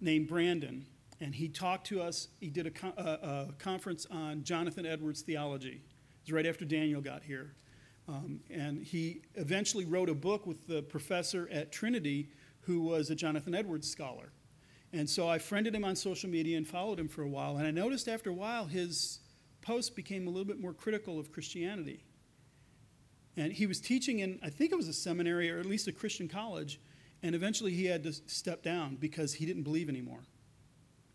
named 0.00 0.28
Brandon. 0.28 0.86
And 1.20 1.34
he 1.34 1.48
talked 1.48 1.86
to 1.88 2.00
us, 2.00 2.28
he 2.40 2.48
did 2.48 2.66
a, 2.66 3.00
a, 3.00 3.02
a 3.48 3.52
conference 3.58 4.06
on 4.10 4.42
Jonathan 4.42 4.86
Edwards 4.86 5.20
theology. 5.20 5.82
It 5.82 6.26
was 6.26 6.32
right 6.32 6.46
after 6.46 6.64
Daniel 6.64 7.00
got 7.00 7.22
here. 7.22 7.54
Um, 8.08 8.40
and 8.50 8.82
he 8.82 9.22
eventually 9.34 9.84
wrote 9.84 10.08
a 10.08 10.14
book 10.14 10.46
with 10.46 10.66
the 10.66 10.82
professor 10.82 11.48
at 11.52 11.70
Trinity 11.70 12.30
who 12.60 12.80
was 12.80 13.10
a 13.10 13.14
Jonathan 13.14 13.54
Edwards 13.54 13.88
scholar. 13.88 14.32
And 14.92 15.08
so 15.08 15.28
I 15.28 15.38
friended 15.38 15.74
him 15.74 15.84
on 15.84 15.94
social 15.94 16.28
media 16.28 16.56
and 16.56 16.66
followed 16.66 16.98
him 16.98 17.08
for 17.08 17.22
a 17.22 17.28
while. 17.28 17.58
And 17.58 17.66
I 17.66 17.70
noticed 17.70 18.08
after 18.08 18.30
a 18.30 18.34
while 18.34 18.66
his 18.66 19.20
posts 19.60 19.90
became 19.90 20.26
a 20.26 20.30
little 20.30 20.44
bit 20.44 20.60
more 20.60 20.72
critical 20.72 21.18
of 21.18 21.32
Christianity. 21.32 22.04
And 23.36 23.52
he 23.52 23.66
was 23.66 23.80
teaching 23.80 24.18
in, 24.18 24.38
I 24.42 24.50
think 24.50 24.72
it 24.72 24.76
was 24.76 24.88
a 24.88 24.92
seminary 24.92 25.50
or 25.50 25.58
at 25.58 25.66
least 25.66 25.88
a 25.88 25.92
Christian 25.92 26.28
college, 26.28 26.80
and 27.22 27.34
eventually 27.34 27.72
he 27.72 27.86
had 27.86 28.02
to 28.02 28.12
step 28.12 28.62
down 28.62 28.96
because 28.96 29.34
he 29.34 29.46
didn't 29.46 29.62
believe 29.62 29.88
anymore. 29.88 30.20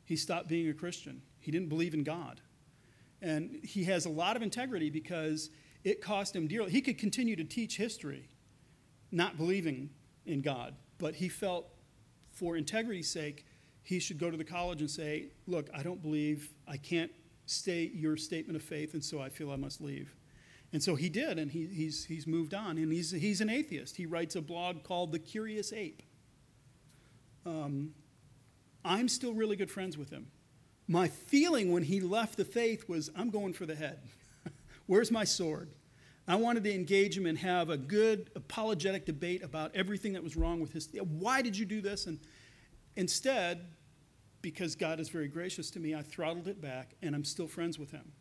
He 0.06 0.16
stopped 0.16 0.48
being 0.48 0.70
a 0.70 0.74
Christian. 0.74 1.22
He 1.40 1.52
didn't 1.52 1.70
believe 1.70 1.94
in 1.94 2.04
God. 2.04 2.42
And 3.22 3.60
he 3.64 3.84
has 3.86 4.06
a 4.06 4.10
lot 4.10 4.36
of 4.36 4.42
integrity 4.42 4.90
because 4.90 5.50
it 5.84 6.02
cost 6.02 6.36
him 6.36 6.48
dearly. 6.48 6.72
He 6.72 6.82
could 6.82 6.98
continue 6.98 7.36
to 7.36 7.44
teach 7.44 7.78
history, 7.78 8.30
not 9.12 9.38
believing 9.38 9.90
in 10.26 10.42
God, 10.42 10.76
but 10.98 11.16
he 11.16 11.30
felt 11.30 11.68
for 12.32 12.56
integrity's 12.56 13.10
sake, 13.10 13.46
he 13.82 14.00
should 14.00 14.20
go 14.20 14.30
to 14.30 14.38
the 14.38 14.44
college 14.44 14.82
and 14.82 14.90
say, 14.90 15.30
Look, 15.48 15.70
I 15.74 15.82
don't 15.82 16.02
believe, 16.02 16.54
I 16.68 16.78
can't 16.78 17.12
state 17.46 17.96
your 17.96 18.18
statement 18.18 18.56
of 18.56 18.62
faith, 18.62 18.94
and 18.94 19.04
so 19.04 19.20
I 19.20 19.30
feel 19.30 19.52
I 19.52 19.56
must 19.56 19.82
leave. 19.82 20.14
And 20.74 20.84
so 20.84 20.96
he 20.96 21.10
did, 21.10 21.40
and 21.40 21.52
he, 21.52 21.66
he's, 21.66 22.06
he's 22.06 22.28
moved 22.28 22.54
on. 22.54 22.78
And 22.78 22.92
he's, 22.92 23.12
he's 23.12 23.40
an 23.42 23.50
atheist. 23.50 23.96
He 23.96 24.06
writes 24.06 24.36
a 24.36 24.42
blog 24.42 24.84
called 24.84 25.12
The 25.12 25.20
Curious 25.20 25.72
Ape. 25.72 26.04
Um, 27.46 27.94
I'm 28.84 29.08
still 29.08 29.34
really 29.34 29.56
good 29.56 29.72
friends 29.72 29.98
with 29.98 30.10
him. 30.10 30.28
My 30.88 31.08
feeling 31.08 31.72
when 31.72 31.84
he 31.84 32.00
left 32.00 32.38
the 32.38 32.46
faith 32.46 32.88
was, 32.90 33.10
I'm 33.16 33.30
going 33.30 33.54
for 33.54 33.66
the 33.66 33.76
head. 33.76 34.00
Where's 34.88 35.12
my 35.12 35.24
sword? 35.24 35.70
I 36.28 36.36
wanted 36.36 36.66
to 36.66 36.74
engage 36.74 37.18
him 37.18 37.26
and 37.26 37.38
have 37.38 37.70
a 37.70 37.78
good 37.78 38.30
apologetic 38.36 39.06
debate 39.06 39.44
about 39.44 39.74
everything 39.74 40.14
that 40.14 40.24
was 40.24 40.36
wrong 40.36 40.60
with 40.60 40.74
his. 40.74 40.90
Why 41.02 41.42
did 41.42 41.58
you 41.58 41.66
do 41.66 41.80
this? 41.80 42.06
And 42.06 42.20
instead, 42.98 43.66
because 44.42 44.76
God 44.76 45.00
is 45.00 45.08
very 45.08 45.30
gracious 45.30 45.72
to 45.72 45.80
me, 45.80 45.96
I 45.96 46.02
throttled 46.02 46.48
it 46.48 46.62
back, 46.62 46.96
and 47.02 47.16
I'm 47.16 47.24
still 47.24 47.48
friends 47.48 47.80
with 47.80 47.92
him. 47.92 48.12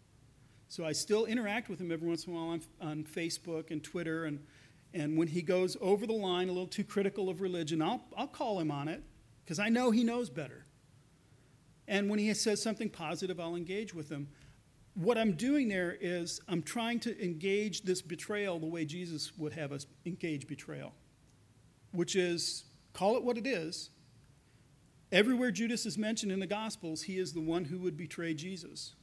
So 0.69 0.85
I 0.85 0.93
still 0.93 1.27
interact 1.27 1.69
with 1.69 1.81
him 1.81 1.93
every 1.93 2.09
once 2.09 2.25
in 2.25 2.33
a 2.33 2.37
while 2.37 2.49
on, 2.49 2.63
on 2.81 3.05
Facebook 3.05 3.71
and 3.71 3.83
Twitter. 3.83 4.25
And, 4.25 4.41
and 4.93 5.17
when 5.17 5.29
he 5.29 5.43
goes 5.43 5.77
over 5.81 6.07
the 6.07 6.13
line 6.13 6.49
a 6.49 6.53
little 6.53 6.67
too 6.67 6.85
critical 6.85 7.29
of 7.29 7.41
religion, 7.41 7.81
I'll, 7.81 8.03
I'll 8.17 8.27
call 8.27 8.59
him 8.59 8.71
on 8.71 8.89
it 8.89 9.03
because 9.45 9.59
I 9.59 9.69
know 9.69 9.91
he 9.91 10.03
knows 10.03 10.29
better. 10.29 10.67
And 11.89 12.11
when 12.11 12.19
he 12.19 12.33
says 12.35 12.61
something 12.61 12.91
positive, 12.91 13.39
I'll 13.39 13.55
engage 13.55 13.95
with 13.95 14.09
him. 14.09 14.29
What 14.95 15.19
I'm 15.19 15.33
doing 15.33 15.69
there 15.69 15.97
is 16.01 16.41
I'm 16.49 16.63
trying 16.63 17.01
to 17.01 17.23
engage 17.23 17.83
this 17.83 18.03
betrayal 18.03 18.59
the 18.59 18.67
way 18.67 18.85
Jesus 18.85 19.37
would 19.37 19.53
have 19.53 19.71
us 19.71 19.87
engage 20.05 20.49
betrayal, 20.49 20.95
which 21.93 22.17
is 22.17 22.65
call 22.93 23.17
it 23.17 23.23
what 23.23 23.39
it 23.39 23.47
is. 23.47 23.91
Everywhere 25.13 25.53
Judas 25.53 25.87
is 25.87 25.97
mentioned 25.97 26.33
in 26.33 26.41
the 26.41 26.47
Gospels, 26.47 27.03
he 27.03 27.19
is 27.19 27.33
the 27.33 27.41
one 27.41 27.67
who 27.67 27.79
would 27.79 27.97
betray 27.97 28.35
Jesus. 28.35 28.95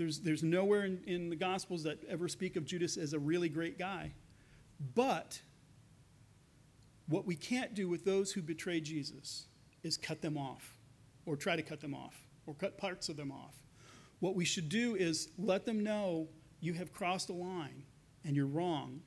There's, 0.00 0.20
there's 0.20 0.42
nowhere 0.42 0.86
in, 0.86 1.02
in 1.06 1.28
the 1.28 1.36
Gospels 1.36 1.82
that 1.82 2.02
ever 2.08 2.26
speak 2.26 2.56
of 2.56 2.64
Judas 2.64 2.96
as 2.96 3.12
a 3.12 3.18
really 3.18 3.50
great 3.50 3.78
guy. 3.78 4.12
But 4.94 5.42
what 7.06 7.26
we 7.26 7.36
can't 7.36 7.74
do 7.74 7.86
with 7.86 8.06
those 8.06 8.32
who 8.32 8.40
betray 8.40 8.80
Jesus 8.80 9.48
is 9.82 9.98
cut 9.98 10.22
them 10.22 10.38
off, 10.38 10.78
or 11.26 11.36
try 11.36 11.54
to 11.54 11.60
cut 11.60 11.82
them 11.82 11.94
off, 11.94 12.16
or 12.46 12.54
cut 12.54 12.78
parts 12.78 13.10
of 13.10 13.18
them 13.18 13.30
off. 13.30 13.62
What 14.20 14.34
we 14.34 14.46
should 14.46 14.70
do 14.70 14.94
is 14.94 15.28
let 15.36 15.66
them 15.66 15.84
know 15.84 16.28
you 16.60 16.72
have 16.72 16.94
crossed 16.94 17.28
a 17.28 17.34
line 17.34 17.82
and 18.24 18.34
you're 18.34 18.46
wrong, 18.46 19.02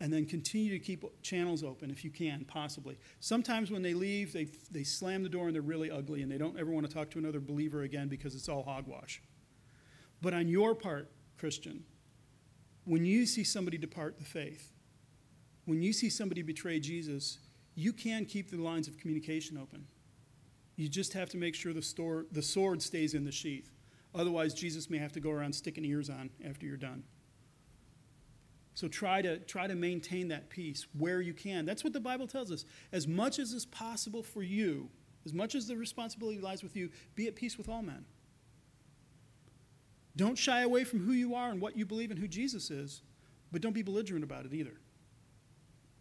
and 0.00 0.10
then 0.10 0.24
continue 0.24 0.70
to 0.70 0.78
keep 0.78 1.04
channels 1.20 1.62
open 1.62 1.90
if 1.90 2.02
you 2.02 2.10
can, 2.10 2.46
possibly. 2.46 2.96
Sometimes 3.20 3.70
when 3.70 3.82
they 3.82 3.92
leave, 3.92 4.32
they, 4.32 4.46
they 4.70 4.84
slam 4.84 5.22
the 5.22 5.28
door 5.28 5.48
and 5.48 5.54
they're 5.54 5.60
really 5.60 5.90
ugly 5.90 6.22
and 6.22 6.32
they 6.32 6.38
don't 6.38 6.58
ever 6.58 6.70
want 6.70 6.88
to 6.88 6.94
talk 6.94 7.10
to 7.10 7.18
another 7.18 7.40
believer 7.40 7.82
again 7.82 8.08
because 8.08 8.34
it's 8.34 8.48
all 8.48 8.62
hogwash. 8.62 9.20
But 10.22 10.32
on 10.32 10.48
your 10.48 10.74
part, 10.74 11.10
Christian, 11.36 11.84
when 12.84 13.04
you 13.04 13.26
see 13.26 13.44
somebody 13.44 13.76
depart 13.76 14.18
the 14.18 14.24
faith, 14.24 14.72
when 15.66 15.82
you 15.82 15.92
see 15.92 16.08
somebody 16.08 16.42
betray 16.42 16.80
Jesus, 16.80 17.38
you 17.74 17.92
can 17.92 18.24
keep 18.24 18.50
the 18.50 18.56
lines 18.56 18.88
of 18.88 18.96
communication 18.96 19.58
open. 19.58 19.86
You 20.76 20.88
just 20.88 21.12
have 21.12 21.28
to 21.30 21.36
make 21.36 21.54
sure 21.54 21.72
the, 21.72 21.82
store, 21.82 22.26
the 22.32 22.42
sword 22.42 22.80
stays 22.82 23.14
in 23.14 23.24
the 23.24 23.32
sheath. 23.32 23.70
Otherwise, 24.14 24.54
Jesus 24.54 24.88
may 24.88 24.98
have 24.98 25.12
to 25.12 25.20
go 25.20 25.30
around 25.30 25.52
sticking 25.52 25.84
ears 25.84 26.08
on 26.08 26.30
after 26.46 26.66
you're 26.66 26.76
done. 26.76 27.02
So 28.74 28.88
try 28.88 29.20
to 29.20 29.38
try 29.38 29.66
to 29.66 29.74
maintain 29.74 30.28
that 30.28 30.48
peace 30.48 30.86
where 30.98 31.20
you 31.20 31.34
can. 31.34 31.66
That's 31.66 31.84
what 31.84 31.92
the 31.92 32.00
Bible 32.00 32.26
tells 32.26 32.50
us. 32.50 32.64
As 32.90 33.06
much 33.06 33.38
as 33.38 33.52
is 33.52 33.66
possible 33.66 34.22
for 34.22 34.42
you, 34.42 34.88
as 35.26 35.34
much 35.34 35.54
as 35.54 35.66
the 35.66 35.76
responsibility 35.76 36.40
lies 36.40 36.62
with 36.62 36.74
you, 36.74 36.90
be 37.14 37.26
at 37.26 37.36
peace 37.36 37.58
with 37.58 37.68
all 37.68 37.82
men. 37.82 38.04
Don't 40.16 40.36
shy 40.36 40.62
away 40.62 40.84
from 40.84 41.00
who 41.00 41.12
you 41.12 41.34
are 41.34 41.50
and 41.50 41.60
what 41.60 41.76
you 41.76 41.86
believe 41.86 42.10
and 42.10 42.18
who 42.18 42.28
Jesus 42.28 42.70
is, 42.70 43.02
but 43.50 43.62
don't 43.62 43.72
be 43.72 43.82
belligerent 43.82 44.24
about 44.24 44.44
it 44.44 44.52
either. 44.52 44.74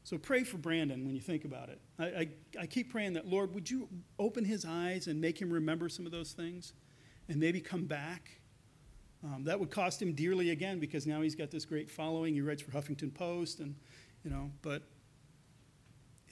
So 0.04 0.18
pray 0.18 0.44
for 0.44 0.58
Brandon 0.58 1.06
when 1.06 1.16
you 1.16 1.22
think 1.22 1.46
about 1.46 1.70
it. 1.70 1.80
I, 2.00 2.06
I, 2.06 2.28
I, 2.62 2.66
keep 2.66 2.92
praying 2.92 3.14
that, 3.14 3.28
Lord, 3.28 3.54
would 3.54 3.70
you 3.70 3.88
open 4.18 4.44
his 4.44 4.66
eyes 4.66 5.08
and 5.08 5.22
make 5.22 5.40
him 5.40 5.52
remember 5.52 5.90
some 5.90 6.06
of 6.06 6.12
those 6.12 6.32
things 6.32 6.74
and 7.30 7.40
maybe 7.40 7.62
come 7.62 7.86
back? 7.86 8.42
Um, 9.24 9.44
that 9.44 9.60
would 9.60 9.70
cost 9.70 10.02
him 10.02 10.14
dearly 10.14 10.50
again 10.50 10.80
because 10.80 11.06
now 11.06 11.22
he's 11.22 11.36
got 11.36 11.52
this 11.52 11.66
great 11.66 11.92
following. 11.92 12.34
He 12.34 12.42
writes 12.42 12.64
for 12.64 12.72
Huffington 12.72 13.14
Post, 13.14 13.60
and, 13.60 13.76
you 14.24 14.32
know, 14.32 14.52
but 14.64 14.82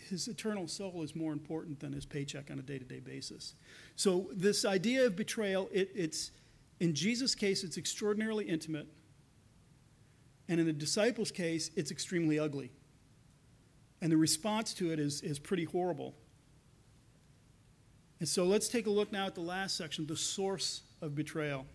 his 0.09 0.27
eternal 0.27 0.67
soul 0.67 1.03
is 1.03 1.15
more 1.15 1.31
important 1.31 1.79
than 1.79 1.93
his 1.93 2.05
paycheck 2.05 2.49
on 2.49 2.57
a 2.57 2.63
day 2.63 2.79
to 2.79 2.85
day 2.85 2.99
basis. 2.99 3.53
So, 3.95 4.29
this 4.33 4.65
idea 4.65 5.05
of 5.05 5.15
betrayal, 5.15 5.69
it, 5.71 5.91
it's, 5.93 6.31
in 6.79 6.93
Jesus' 6.93 7.35
case, 7.35 7.63
it's 7.63 7.77
extraordinarily 7.77 8.45
intimate. 8.45 8.87
And 10.47 10.59
in 10.59 10.65
the 10.65 10.73
disciples' 10.73 11.31
case, 11.31 11.69
it's 11.75 11.91
extremely 11.91 12.39
ugly. 12.39 12.71
And 14.01 14.11
the 14.11 14.17
response 14.17 14.73
to 14.75 14.91
it 14.91 14.99
is, 14.99 15.21
is 15.21 15.39
pretty 15.39 15.65
horrible. 15.65 16.15
And 18.19 18.27
so 18.27 18.45
let's 18.45 18.67
take 18.67 18.87
a 18.87 18.89
look 18.89 19.11
now 19.11 19.25
at 19.25 19.35
the 19.35 19.41
last 19.41 19.77
section 19.77 20.05
the 20.05 20.15
source 20.15 20.81
of 21.01 21.15
betrayal. 21.15 21.65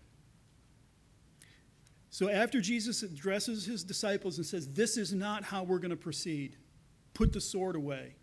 So 2.09 2.29
after 2.29 2.61
Jesus 2.61 3.03
addresses 3.03 3.65
his 3.65 3.83
disciples 3.83 4.37
and 4.37 4.45
says, 4.45 4.67
This 4.69 4.97
is 4.97 5.13
not 5.13 5.43
how 5.43 5.63
we're 5.63 5.79
going 5.79 5.89
to 5.91 5.97
proceed, 5.97 6.57
put 7.13 7.33
the 7.33 7.41
sword 7.41 7.75
away. 7.75 8.15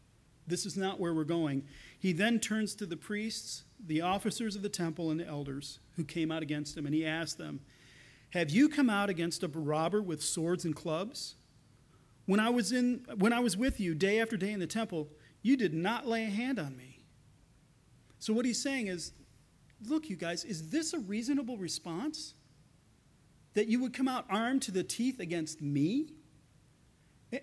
This 0.47 0.67
is 0.67 0.77
not 0.77 0.99
where 0.99 1.15
we're 1.15 1.25
going. 1.25 1.65
He 1.99 2.13
then 2.13 2.41
turns 2.41 2.75
to 2.77 2.87
the 2.87 2.97
priests, 2.97 3.65
the 3.85 4.01
officers 4.01 4.55
of 4.57 4.63
the 4.63 4.69
temple, 4.69 5.11
and 5.11 5.19
the 5.19 5.27
elders 5.27 5.81
who 5.97 6.05
came 6.05 6.31
out 6.31 6.43
against 6.43 6.77
him, 6.77 6.87
and 6.87 6.95
he 6.95 7.05
asked 7.05 7.39
them, 7.39 7.61
Have 8.31 8.51
you 8.51 8.69
come 8.69 8.89
out 8.89 9.11
against 9.11 9.43
a 9.43 9.49
robber 9.49 10.01
with 10.01 10.23
swords 10.23 10.65
and 10.65 10.75
clubs? 10.75 11.35
When 12.27 12.39
I 12.39 12.51
was, 12.51 12.73
in, 12.73 13.05
when 13.19 13.33
I 13.33 13.41
was 13.41 13.57
with 13.57 13.81
you 13.81 13.95
day 13.95 14.21
after 14.21 14.37
day 14.37 14.53
in 14.53 14.61
the 14.61 14.67
temple, 14.67 15.09
you 15.43 15.57
did 15.57 15.75
not 15.75 16.07
lay 16.07 16.25
a 16.25 16.31
hand 16.31 16.59
on 16.59 16.77
me. 16.77 17.01
So, 18.21 18.33
what 18.33 18.45
he's 18.45 18.63
saying 18.63 18.87
is, 18.87 19.13
look, 19.85 20.09
you 20.09 20.15
guys, 20.15 20.45
is 20.45 20.71
this 20.71 20.93
a 20.93 20.99
reasonable 20.99 21.57
response? 21.57 22.35
That 23.55 23.67
you 23.67 23.83
would 23.83 23.93
come 23.93 24.09
out 24.09 24.25
armed 24.31 24.63
to 24.63 24.71
the 24.71 24.85
teeth 24.85 25.21
against 25.21 25.61
me? 25.61 26.13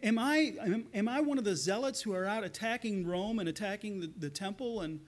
Am 0.01 0.17
I, 0.17 0.53
am, 0.93 1.07
I 1.07 1.19
one 1.21 1.37
of 1.37 1.43
the 1.43 1.55
zealots 1.55 2.01
who 2.01 2.13
are 2.13 2.25
out 2.25 2.43
attacking 2.43 3.05
Rome 3.05 3.39
and 3.39 3.49
attacking 3.49 3.99
the, 3.99 4.11
the 4.17 4.29
temple? 4.29 4.81
And, 4.81 5.01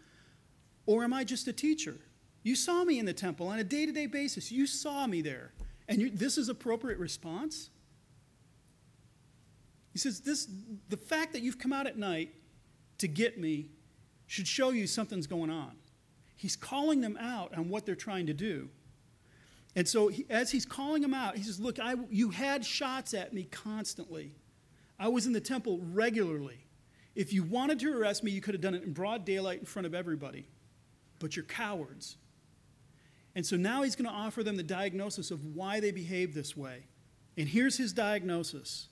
or 0.85 1.03
am 1.03 1.13
I 1.13 1.23
just 1.23 1.47
a 1.47 1.53
teacher? 1.53 1.97
You 2.43 2.55
saw 2.55 2.83
me 2.83 2.99
in 2.99 3.05
the 3.05 3.13
temple 3.13 3.47
on 3.47 3.59
a 3.59 3.63
day 3.63 3.85
to 3.85 3.91
day 3.91 4.07
basis. 4.07 4.51
You 4.51 4.65
saw 4.65 5.05
me 5.07 5.21
there. 5.21 5.53
And 5.87 6.01
you, 6.01 6.09
this 6.09 6.37
is 6.37 6.49
appropriate 6.49 6.99
response? 6.99 7.69
He 9.91 9.99
says, 9.99 10.21
this, 10.21 10.47
the 10.89 10.97
fact 10.97 11.33
that 11.33 11.41
you've 11.41 11.59
come 11.59 11.73
out 11.73 11.85
at 11.85 11.97
night 11.97 12.33
to 12.99 13.07
get 13.07 13.37
me 13.37 13.69
should 14.25 14.47
show 14.47 14.69
you 14.69 14.87
something's 14.87 15.27
going 15.27 15.49
on. 15.49 15.75
He's 16.37 16.55
calling 16.55 17.01
them 17.01 17.17
out 17.19 17.55
on 17.57 17.69
what 17.69 17.85
they're 17.85 17.95
trying 17.95 18.27
to 18.27 18.33
do. 18.33 18.69
And 19.75 19.87
so, 19.87 20.07
he, 20.07 20.25
as 20.29 20.51
he's 20.51 20.65
calling 20.65 21.01
them 21.01 21.13
out, 21.13 21.37
he 21.37 21.43
says, 21.43 21.59
Look, 21.59 21.79
I, 21.79 21.95
you 22.09 22.29
had 22.29 22.65
shots 22.65 23.13
at 23.13 23.33
me 23.33 23.43
constantly. 23.43 24.31
I 24.99 25.07
was 25.07 25.25
in 25.25 25.33
the 25.33 25.41
temple 25.41 25.79
regularly. 25.81 26.65
If 27.15 27.33
you 27.33 27.43
wanted 27.43 27.79
to 27.79 27.97
arrest 27.97 28.23
me, 28.23 28.31
you 28.31 28.41
could 28.41 28.53
have 28.53 28.61
done 28.61 28.75
it 28.75 28.83
in 28.83 28.93
broad 28.93 29.25
daylight 29.25 29.59
in 29.59 29.65
front 29.65 29.85
of 29.85 29.93
everybody. 29.93 30.47
But 31.21 31.37
you're 31.37 31.45
cowards. 31.45 32.17
And 33.35 33.45
so 33.45 33.55
now 33.55 33.83
he's 33.83 33.95
going 33.95 34.09
to 34.09 34.15
offer 34.15 34.43
them 34.43 34.57
the 34.57 34.63
diagnosis 34.63 35.31
of 35.31 35.45
why 35.55 35.79
they 35.79 35.91
behave 35.91 36.33
this 36.33 36.57
way. 36.57 36.87
And 37.37 37.47
here's 37.47 37.77
his 37.77 37.93
diagnosis 37.93 38.89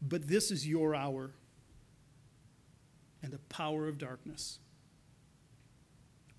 but 0.00 0.28
this 0.28 0.50
is 0.50 0.66
your 0.66 0.94
hour 0.94 1.32
and 3.22 3.32
the 3.32 3.38
power 3.38 3.88
of 3.88 3.98
darkness. 3.98 4.60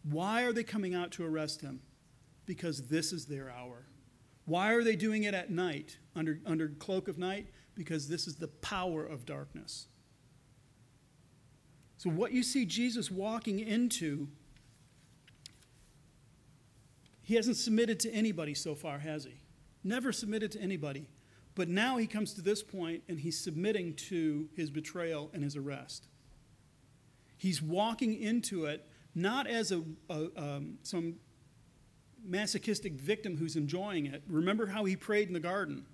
Why 0.03 0.43
are 0.43 0.53
they 0.53 0.63
coming 0.63 0.95
out 0.95 1.11
to 1.13 1.25
arrest 1.25 1.61
him? 1.61 1.81
Because 2.45 2.87
this 2.87 3.11
is 3.11 3.25
their 3.25 3.51
hour. 3.51 3.85
Why 4.45 4.71
are 4.71 4.83
they 4.83 4.95
doing 4.95 5.23
it 5.23 5.33
at 5.33 5.51
night, 5.51 5.97
under, 6.15 6.39
under 6.45 6.69
cloak 6.69 7.07
of 7.07 7.17
night? 7.17 7.47
Because 7.75 8.07
this 8.07 8.27
is 8.27 8.37
the 8.37 8.47
power 8.47 9.05
of 9.05 9.25
darkness. 9.25 9.87
So, 11.99 12.09
what 12.09 12.31
you 12.31 12.43
see 12.43 12.65
Jesus 12.65 13.11
walking 13.11 13.59
into, 13.59 14.29
he 17.21 17.35
hasn't 17.35 17.57
submitted 17.57 17.99
to 17.99 18.11
anybody 18.11 18.53
so 18.53 18.73
far, 18.73 18.99
has 18.99 19.25
he? 19.25 19.41
Never 19.83 20.13
submitted 20.13 20.53
to 20.53 20.61
anybody. 20.61 21.09
But 21.55 21.67
now 21.67 21.97
he 21.97 22.07
comes 22.07 22.33
to 22.35 22.41
this 22.41 22.63
point 22.63 23.03
and 23.09 23.19
he's 23.19 23.37
submitting 23.37 23.95
to 23.95 24.47
his 24.55 24.71
betrayal 24.71 25.29
and 25.33 25.43
his 25.43 25.57
arrest. 25.57 26.07
He's 27.35 27.61
walking 27.61 28.15
into 28.15 28.63
it 28.63 28.87
not 29.13 29.45
as 29.45 29.73
a, 29.73 29.83
a 30.09 30.29
um, 30.37 30.77
some 30.83 31.15
masochistic 32.25 32.93
victim 32.93 33.35
who's 33.35 33.57
enjoying 33.57 34.05
it. 34.05 34.23
Remember 34.29 34.67
how 34.67 34.85
he 34.85 34.95
prayed 34.95 35.27
in 35.27 35.33
the 35.33 35.41
garden. 35.41 35.85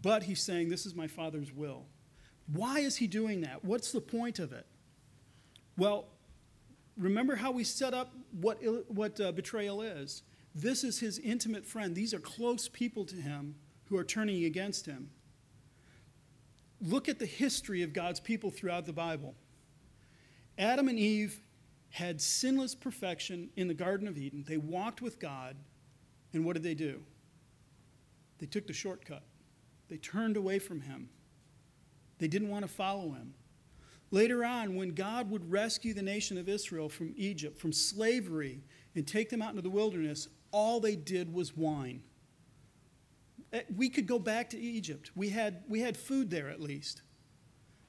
But 0.00 0.22
he's 0.22 0.40
saying, 0.40 0.68
This 0.68 0.86
is 0.86 0.94
my 0.94 1.08
Father's 1.08 1.52
will. 1.52 1.86
Why 2.52 2.80
is 2.80 2.96
he 2.96 3.06
doing 3.06 3.42
that? 3.42 3.64
What's 3.64 3.92
the 3.92 4.00
point 4.00 4.38
of 4.38 4.52
it? 4.52 4.66
Well, 5.76 6.06
remember 6.96 7.36
how 7.36 7.50
we 7.50 7.64
set 7.64 7.94
up 7.94 8.12
what, 8.40 8.58
what 8.88 9.20
uh, 9.20 9.32
betrayal 9.32 9.82
is. 9.82 10.22
This 10.54 10.82
is 10.82 10.98
his 10.98 11.18
intimate 11.18 11.64
friend. 11.64 11.94
These 11.94 12.12
are 12.12 12.18
close 12.18 12.68
people 12.68 13.04
to 13.06 13.16
him 13.16 13.54
who 13.84 13.96
are 13.96 14.04
turning 14.04 14.44
against 14.44 14.86
him. 14.86 15.10
Look 16.80 17.08
at 17.08 17.18
the 17.18 17.26
history 17.26 17.82
of 17.82 17.92
God's 17.92 18.20
people 18.20 18.50
throughout 18.50 18.86
the 18.86 18.92
Bible. 18.92 19.34
Adam 20.58 20.88
and 20.88 20.98
Eve 20.98 21.40
had 21.90 22.20
sinless 22.20 22.74
perfection 22.74 23.50
in 23.56 23.68
the 23.68 23.74
Garden 23.74 24.08
of 24.08 24.16
Eden. 24.16 24.44
They 24.46 24.56
walked 24.56 25.02
with 25.02 25.18
God, 25.18 25.56
and 26.32 26.44
what 26.44 26.54
did 26.54 26.62
they 26.62 26.74
do? 26.74 27.02
They 28.38 28.46
took 28.46 28.66
the 28.66 28.72
shortcut. 28.72 29.22
They 29.88 29.96
turned 29.96 30.36
away 30.36 30.58
from 30.58 30.80
him. 30.80 31.10
They 32.20 32.28
didn't 32.28 32.50
want 32.50 32.64
to 32.64 32.70
follow 32.70 33.12
him. 33.12 33.34
Later 34.12 34.44
on, 34.44 34.76
when 34.76 34.90
God 34.90 35.30
would 35.30 35.50
rescue 35.50 35.94
the 35.94 36.02
nation 36.02 36.36
of 36.36 36.48
Israel 36.48 36.88
from 36.88 37.14
Egypt, 37.16 37.58
from 37.58 37.72
slavery, 37.72 38.60
and 38.94 39.06
take 39.06 39.30
them 39.30 39.40
out 39.40 39.50
into 39.50 39.62
the 39.62 39.70
wilderness, 39.70 40.28
all 40.52 40.80
they 40.80 40.96
did 40.96 41.32
was 41.32 41.56
whine. 41.56 42.02
Eh, 43.52 43.62
we 43.74 43.88
could 43.88 44.06
go 44.06 44.18
back 44.18 44.50
to 44.50 44.58
Egypt. 44.58 45.10
We 45.14 45.30
had, 45.30 45.62
we 45.68 45.80
had 45.80 45.96
food 45.96 46.30
there 46.30 46.50
at 46.50 46.60
least. 46.60 47.02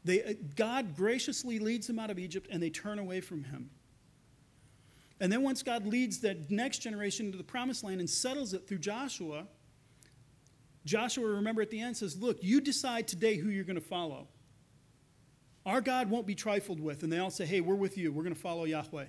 They, 0.05 0.21
eh, 0.21 0.33
God 0.55 0.95
graciously 0.95 1.59
leads 1.59 1.87
them 1.87 1.99
out 1.99 2.09
of 2.09 2.17
Egypt 2.17 2.47
and 2.49 2.63
they 2.63 2.69
turn 2.69 2.99
away 2.99 3.19
from 3.19 3.43
him. 3.43 3.69
And 5.19 5.31
then 5.31 5.43
once 5.43 5.61
God 5.61 5.85
leads 5.85 6.19
that 6.21 6.49
next 6.49 6.79
generation 6.79 7.27
into 7.27 7.37
the 7.37 7.43
promised 7.43 7.83
land 7.83 7.99
and 7.99 8.09
settles 8.09 8.53
it 8.53 8.67
through 8.67 8.79
Joshua, 8.79 9.45
Joshua, 10.85 11.27
remember 11.27 11.61
at 11.61 11.69
the 11.69 11.79
end, 11.79 11.97
says, 11.97 12.17
Look, 12.17 12.37
you 12.41 12.61
decide 12.61 13.07
today 13.07 13.35
who 13.35 13.49
you're 13.49 13.63
going 13.63 13.75
to 13.75 13.81
follow. 13.81 14.27
Our 15.65 15.81
God 15.81 16.09
won't 16.09 16.25
be 16.25 16.35
trifled 16.35 16.79
with. 16.79 17.03
And 17.03 17.11
they 17.11 17.19
all 17.19 17.29
say, 17.29 17.45
Hey, 17.45 17.61
we're 17.61 17.75
with 17.75 17.97
you. 17.97 18.11
We're 18.11 18.23
going 18.23 18.35
to 18.35 18.41
follow 18.41 18.65
Yahweh. 18.65 19.05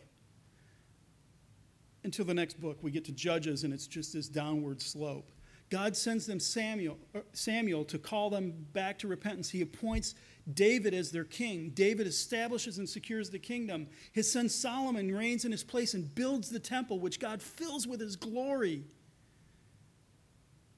Until 2.04 2.24
the 2.24 2.34
next 2.34 2.60
book, 2.60 2.78
we 2.82 2.90
get 2.90 3.04
to 3.06 3.12
Judges, 3.12 3.64
and 3.64 3.72
it's 3.72 3.86
just 3.86 4.12
this 4.12 4.28
downward 4.28 4.82
slope. 4.82 5.30
God 5.70 5.96
sends 5.96 6.26
them 6.26 6.38
Samuel, 6.38 6.98
uh, 7.14 7.20
Samuel 7.32 7.84
to 7.86 7.98
call 7.98 8.28
them 8.28 8.52
back 8.74 8.98
to 8.98 9.08
repentance. 9.08 9.48
He 9.48 9.62
appoints 9.62 10.14
David 10.52 10.92
as 10.92 11.10
their 11.10 11.24
king. 11.24 11.70
David 11.70 12.06
establishes 12.06 12.76
and 12.76 12.86
secures 12.86 13.30
the 13.30 13.38
kingdom. 13.38 13.86
His 14.12 14.30
son 14.30 14.50
Solomon 14.50 15.14
reigns 15.14 15.46
in 15.46 15.52
his 15.52 15.64
place 15.64 15.94
and 15.94 16.14
builds 16.14 16.50
the 16.50 16.58
temple, 16.58 16.98
which 16.98 17.18
God 17.18 17.40
fills 17.40 17.86
with 17.86 18.00
his 18.00 18.16
glory. 18.16 18.84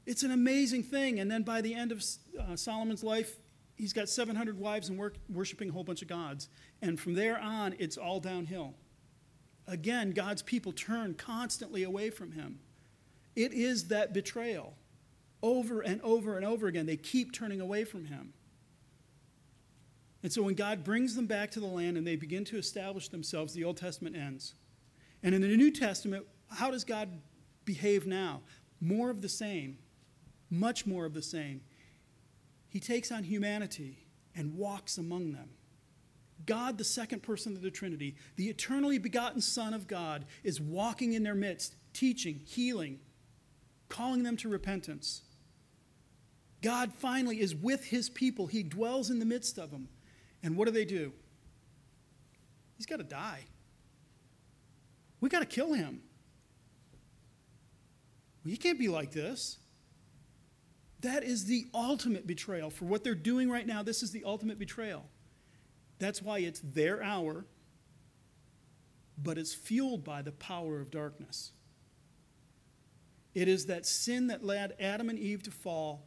It's 0.06 0.22
an 0.22 0.30
amazing 0.30 0.82
thing. 0.82 1.20
And 1.20 1.30
then 1.30 1.42
by 1.42 1.60
the 1.60 1.74
end 1.74 1.92
of 1.92 2.04
uh, 2.38 2.56
Solomon's 2.56 3.02
life, 3.02 3.36
he's 3.76 3.92
got 3.92 4.08
700 4.08 4.58
wives 4.58 4.88
and 4.88 4.98
work, 4.98 5.16
worshiping 5.28 5.70
a 5.70 5.72
whole 5.72 5.84
bunch 5.84 6.02
of 6.02 6.08
gods. 6.08 6.48
And 6.82 6.98
from 7.00 7.14
there 7.14 7.38
on, 7.38 7.74
it's 7.78 7.96
all 7.96 8.20
downhill. 8.20 8.74
Again, 9.66 10.10
God's 10.10 10.42
people 10.42 10.72
turn 10.72 11.14
constantly 11.14 11.82
away 11.82 12.10
from 12.10 12.32
him. 12.32 12.58
It 13.34 13.52
is 13.52 13.88
that 13.88 14.12
betrayal 14.12 14.74
over 15.42 15.80
and 15.80 16.00
over 16.02 16.36
and 16.36 16.44
over 16.44 16.66
again. 16.66 16.86
They 16.86 16.96
keep 16.96 17.32
turning 17.32 17.60
away 17.60 17.84
from 17.84 18.06
him. 18.06 18.32
And 20.22 20.32
so 20.32 20.42
when 20.42 20.54
God 20.54 20.84
brings 20.84 21.14
them 21.14 21.26
back 21.26 21.50
to 21.50 21.60
the 21.60 21.66
land 21.66 21.98
and 21.98 22.06
they 22.06 22.16
begin 22.16 22.44
to 22.46 22.56
establish 22.56 23.08
themselves, 23.08 23.52
the 23.52 23.64
Old 23.64 23.76
Testament 23.76 24.16
ends. 24.16 24.54
And 25.22 25.34
in 25.34 25.42
the 25.42 25.56
New 25.56 25.70
Testament, 25.70 26.24
how 26.50 26.70
does 26.70 26.82
God 26.84 27.10
behave 27.66 28.06
now? 28.06 28.40
More 28.80 29.10
of 29.10 29.20
the 29.20 29.28
same, 29.28 29.78
much 30.58 30.86
more 30.86 31.04
of 31.04 31.14
the 31.14 31.22
same. 31.22 31.60
He 32.68 32.80
takes 32.80 33.12
on 33.12 33.24
humanity 33.24 33.98
and 34.34 34.56
walks 34.56 34.98
among 34.98 35.32
them. 35.32 35.50
God, 36.46 36.76
the 36.76 36.84
second 36.84 37.22
person 37.22 37.56
of 37.56 37.62
the 37.62 37.70
Trinity, 37.70 38.16
the 38.36 38.48
eternally 38.48 38.98
begotten 38.98 39.40
Son 39.40 39.72
of 39.72 39.86
God, 39.86 40.26
is 40.42 40.60
walking 40.60 41.12
in 41.12 41.22
their 41.22 41.34
midst, 41.34 41.76
teaching, 41.92 42.40
healing, 42.44 42.98
calling 43.88 44.22
them 44.22 44.36
to 44.38 44.48
repentance. 44.48 45.22
God 46.62 46.92
finally 46.92 47.40
is 47.40 47.54
with 47.54 47.84
his 47.84 48.10
people. 48.10 48.46
He 48.46 48.62
dwells 48.62 49.10
in 49.10 49.18
the 49.18 49.26
midst 49.26 49.58
of 49.58 49.70
them. 49.70 49.88
And 50.42 50.56
what 50.56 50.66
do 50.66 50.72
they 50.72 50.84
do? 50.84 51.12
He's 52.76 52.86
got 52.86 52.96
to 52.96 53.04
die. 53.04 53.44
We 55.20 55.28
got 55.28 55.40
to 55.40 55.46
kill 55.46 55.72
him. 55.72 56.02
Well, 58.44 58.50
you 58.50 58.58
can't 58.58 58.78
be 58.78 58.88
like 58.88 59.12
this. 59.12 59.58
That 61.04 61.22
is 61.22 61.44
the 61.44 61.66
ultimate 61.74 62.26
betrayal. 62.26 62.70
For 62.70 62.86
what 62.86 63.04
they're 63.04 63.14
doing 63.14 63.50
right 63.50 63.66
now, 63.66 63.82
this 63.82 64.02
is 64.02 64.10
the 64.10 64.24
ultimate 64.24 64.58
betrayal. 64.58 65.04
That's 65.98 66.22
why 66.22 66.38
it's 66.38 66.60
their 66.60 67.02
hour, 67.02 67.44
but 69.22 69.36
it's 69.36 69.52
fueled 69.52 70.02
by 70.02 70.22
the 70.22 70.32
power 70.32 70.80
of 70.80 70.90
darkness. 70.90 71.52
It 73.34 73.48
is 73.48 73.66
that 73.66 73.84
sin 73.84 74.28
that 74.28 74.42
led 74.42 74.76
Adam 74.80 75.10
and 75.10 75.18
Eve 75.18 75.42
to 75.42 75.50
fall. 75.50 76.06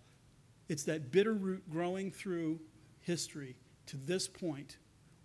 It's 0.68 0.84
that 0.86 1.12
bitter 1.12 1.34
root 1.34 1.70
growing 1.70 2.10
through 2.10 2.60
history 3.00 3.56
to 3.86 3.98
this 3.98 4.28
point 4.28 4.78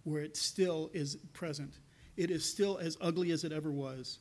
where 0.04 0.20
it 0.20 0.36
still 0.36 0.90
is 0.92 1.16
present. 1.32 1.78
It 2.18 2.30
is 2.30 2.44
still 2.44 2.76
as 2.76 2.98
ugly 3.00 3.30
as 3.30 3.42
it 3.42 3.52
ever 3.52 3.72
was. 3.72 4.18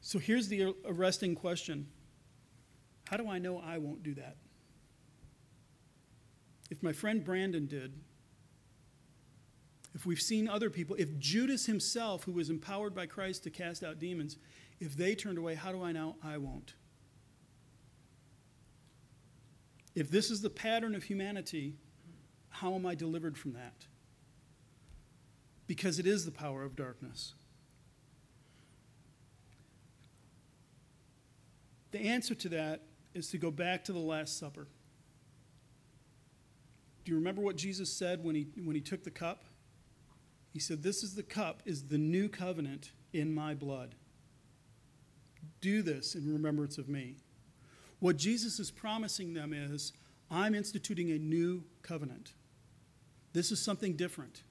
So 0.00 0.18
here's 0.18 0.48
the 0.48 0.74
arresting 0.86 1.34
question 1.34 1.88
How 3.12 3.18
do 3.18 3.28
I 3.28 3.38
know 3.38 3.58
I 3.58 3.76
won't 3.76 4.02
do 4.02 4.14
that? 4.14 4.38
If 6.70 6.82
my 6.82 6.94
friend 6.94 7.22
Brandon 7.22 7.66
did, 7.66 7.92
if 9.94 10.06
we've 10.06 10.18
seen 10.18 10.48
other 10.48 10.70
people, 10.70 10.96
if 10.98 11.18
Judas 11.18 11.66
himself, 11.66 12.24
who 12.24 12.32
was 12.32 12.48
empowered 12.48 12.94
by 12.94 13.04
Christ 13.04 13.44
to 13.44 13.50
cast 13.50 13.84
out 13.84 13.98
demons, 13.98 14.38
if 14.80 14.96
they 14.96 15.14
turned 15.14 15.36
away, 15.36 15.56
how 15.56 15.72
do 15.72 15.82
I 15.82 15.92
know 15.92 16.16
I 16.24 16.38
won't? 16.38 16.72
If 19.94 20.10
this 20.10 20.30
is 20.30 20.40
the 20.40 20.48
pattern 20.48 20.94
of 20.94 21.02
humanity, 21.02 21.74
how 22.48 22.74
am 22.74 22.86
I 22.86 22.94
delivered 22.94 23.36
from 23.36 23.52
that? 23.52 23.84
Because 25.66 25.98
it 25.98 26.06
is 26.06 26.24
the 26.24 26.32
power 26.32 26.64
of 26.64 26.76
darkness. 26.76 27.34
The 31.90 32.00
answer 32.00 32.34
to 32.34 32.48
that 32.48 32.80
is 33.14 33.28
to 33.28 33.38
go 33.38 33.50
back 33.50 33.84
to 33.84 33.92
the 33.92 33.98
Last 33.98 34.38
Supper. 34.38 34.66
Do 37.04 37.10
you 37.10 37.18
remember 37.18 37.42
what 37.42 37.56
Jesus 37.56 37.92
said 37.92 38.22
when 38.22 38.34
he, 38.34 38.46
when 38.64 38.76
he 38.76 38.80
took 38.80 39.02
the 39.02 39.10
cup? 39.10 39.44
He 40.52 40.60
said, 40.60 40.82
This 40.82 41.02
is 41.02 41.14
the 41.14 41.22
cup, 41.22 41.62
is 41.64 41.88
the 41.88 41.98
new 41.98 42.28
covenant 42.28 42.92
in 43.12 43.34
my 43.34 43.54
blood. 43.54 43.94
Do 45.60 45.82
this 45.82 46.14
in 46.14 46.32
remembrance 46.32 46.78
of 46.78 46.88
me. 46.88 47.16
What 47.98 48.16
Jesus 48.16 48.58
is 48.58 48.70
promising 48.70 49.34
them 49.34 49.52
is, 49.52 49.92
I'm 50.30 50.54
instituting 50.54 51.10
a 51.10 51.18
new 51.18 51.64
covenant. 51.82 52.32
This 53.32 53.50
is 53.50 53.60
something 53.60 53.94
different. 53.94 54.42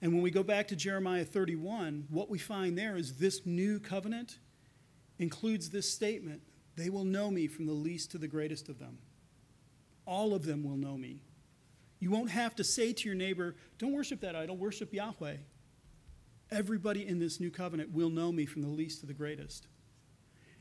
And 0.00 0.12
when 0.12 0.22
we 0.22 0.30
go 0.30 0.42
back 0.42 0.68
to 0.68 0.76
Jeremiah 0.76 1.24
31, 1.24 2.06
what 2.10 2.28
we 2.28 2.38
find 2.38 2.76
there 2.76 2.96
is 2.96 3.16
this 3.16 3.46
new 3.46 3.78
covenant 3.78 4.38
includes 5.18 5.70
this 5.70 5.90
statement 5.90 6.42
they 6.76 6.90
will 6.90 7.04
know 7.04 7.30
me 7.30 7.46
from 7.46 7.66
the 7.66 7.72
least 7.72 8.10
to 8.12 8.18
the 8.18 8.28
greatest 8.28 8.68
of 8.68 8.78
them. 8.78 8.98
All 10.06 10.34
of 10.34 10.44
them 10.44 10.64
will 10.64 10.76
know 10.76 10.96
me. 10.96 11.22
You 12.00 12.10
won't 12.10 12.30
have 12.30 12.56
to 12.56 12.64
say 12.64 12.92
to 12.92 13.08
your 13.08 13.14
neighbor, 13.14 13.54
Don't 13.78 13.92
worship 13.92 14.20
that 14.22 14.34
idol, 14.34 14.56
worship 14.56 14.92
Yahweh. 14.92 15.36
Everybody 16.50 17.06
in 17.06 17.18
this 17.18 17.40
new 17.40 17.50
covenant 17.50 17.92
will 17.92 18.10
know 18.10 18.32
me 18.32 18.44
from 18.44 18.62
the 18.62 18.68
least 18.68 19.00
to 19.00 19.06
the 19.06 19.14
greatest. 19.14 19.68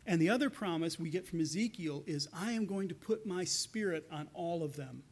And 0.05 0.21
the 0.21 0.29
other 0.29 0.49
promise 0.49 0.99
we 0.99 1.09
get 1.09 1.27
from 1.27 1.41
Ezekiel 1.41 2.03
is, 2.07 2.27
I 2.33 2.53
am 2.53 2.65
going 2.65 2.89
to 2.89 2.95
put 2.95 3.25
my 3.25 3.43
spirit 3.43 4.07
on 4.11 4.29
all 4.33 4.63
of 4.63 4.75
them. 4.75 5.03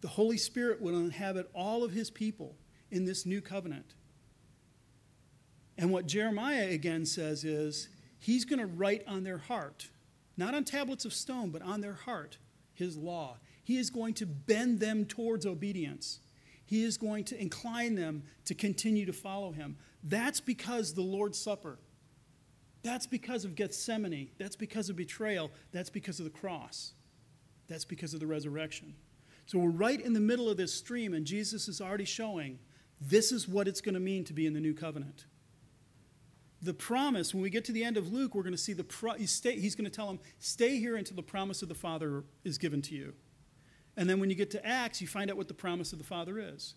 The 0.00 0.08
Holy 0.08 0.36
Spirit 0.36 0.82
will 0.82 0.98
inhabit 0.98 1.48
all 1.54 1.84
of 1.84 1.92
his 1.92 2.10
people 2.10 2.56
in 2.90 3.04
this 3.04 3.24
new 3.24 3.40
covenant. 3.40 3.94
And 5.78 5.90
what 5.90 6.06
Jeremiah 6.06 6.68
again 6.70 7.06
says 7.06 7.44
is, 7.44 7.88
he's 8.24 8.46
going 8.46 8.58
to 8.58 8.66
write 8.66 9.02
on 9.06 9.22
their 9.22 9.36
heart, 9.36 9.88
not 10.36 10.54
on 10.54 10.64
tablets 10.64 11.04
of 11.04 11.12
stone, 11.12 11.50
but 11.50 11.60
on 11.60 11.82
their 11.82 11.92
heart, 11.92 12.38
his 12.72 12.96
law. 12.96 13.36
He 13.62 13.76
is 13.76 13.90
going 13.90 14.14
to 14.14 14.26
bend 14.26 14.80
them 14.80 15.04
towards 15.04 15.44
obedience. 15.44 16.20
He 16.64 16.84
is 16.84 16.96
going 16.96 17.24
to 17.24 17.40
incline 17.40 17.94
them 17.94 18.22
to 18.46 18.54
continue 18.54 19.04
to 19.04 19.12
follow 19.12 19.52
him. 19.52 19.76
That's 20.02 20.40
because 20.40 20.94
the 20.94 21.02
Lord's 21.02 21.38
Supper. 21.38 21.78
That's 22.82 23.06
because 23.06 23.44
of 23.44 23.54
Gethsemane. 23.54 24.30
That's 24.38 24.56
because 24.56 24.88
of 24.88 24.96
betrayal. 24.96 25.50
That's 25.72 25.90
because 25.90 26.18
of 26.18 26.24
the 26.24 26.30
cross. 26.30 26.94
That's 27.68 27.84
because 27.84 28.14
of 28.14 28.20
the 28.20 28.26
resurrection. 28.26 28.94
So 29.44 29.58
we're 29.58 29.68
right 29.68 30.00
in 30.00 30.14
the 30.14 30.20
middle 30.20 30.48
of 30.48 30.56
this 30.56 30.72
stream, 30.72 31.12
and 31.12 31.26
Jesus 31.26 31.68
is 31.68 31.82
already 31.82 32.06
showing 32.06 32.58
this 33.02 33.32
is 33.32 33.46
what 33.46 33.68
it's 33.68 33.82
going 33.82 33.94
to 33.94 34.00
mean 34.00 34.24
to 34.24 34.32
be 34.32 34.46
in 34.46 34.54
the 34.54 34.60
new 34.60 34.72
covenant. 34.72 35.26
The 36.64 36.72
promise, 36.72 37.34
when 37.34 37.42
we 37.42 37.50
get 37.50 37.66
to 37.66 37.72
the 37.72 37.84
end 37.84 37.98
of 37.98 38.10
Luke, 38.10 38.34
we're 38.34 38.42
going 38.42 38.54
to 38.54 38.58
see 38.58 38.72
the 38.72 38.84
pro- 38.84 39.18
stay, 39.26 39.60
he's 39.60 39.74
going 39.74 39.84
to 39.84 39.90
tell 39.90 40.06
them, 40.06 40.18
stay 40.38 40.78
here 40.78 40.96
until 40.96 41.14
the 41.14 41.22
promise 41.22 41.60
of 41.60 41.68
the 41.68 41.74
Father 41.74 42.24
is 42.42 42.56
given 42.56 42.80
to 42.82 42.94
you. 42.94 43.12
And 43.98 44.08
then 44.08 44.18
when 44.18 44.30
you 44.30 44.34
get 44.34 44.50
to 44.52 44.66
Acts, 44.66 45.02
you 45.02 45.06
find 45.06 45.30
out 45.30 45.36
what 45.36 45.48
the 45.48 45.54
promise 45.54 45.92
of 45.92 45.98
the 45.98 46.04
Father 46.04 46.38
is 46.38 46.74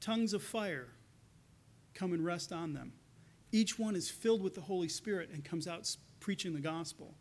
tongues 0.00 0.32
of 0.32 0.42
fire 0.42 0.88
come 1.94 2.12
and 2.12 2.24
rest 2.24 2.52
on 2.52 2.72
them. 2.72 2.92
Each 3.52 3.78
one 3.78 3.94
is 3.94 4.08
filled 4.08 4.42
with 4.42 4.54
the 4.54 4.60
Holy 4.60 4.88
Spirit 4.88 5.30
and 5.32 5.44
comes 5.44 5.68
out 5.68 5.88
preaching 6.20 6.54
the 6.54 6.60
gospel. 6.60 7.14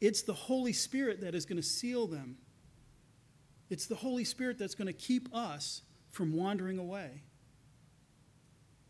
It's 0.00 0.22
the 0.22 0.34
Holy 0.34 0.72
Spirit 0.72 1.20
that 1.22 1.34
is 1.34 1.44
going 1.44 1.56
to 1.56 1.62
seal 1.62 2.06
them. 2.06 2.36
It's 3.68 3.86
the 3.86 3.96
Holy 3.96 4.24
Spirit 4.24 4.58
that's 4.58 4.74
going 4.74 4.86
to 4.86 4.92
keep 4.92 5.34
us 5.34 5.82
from 6.10 6.34
wandering 6.34 6.78
away. 6.78 7.22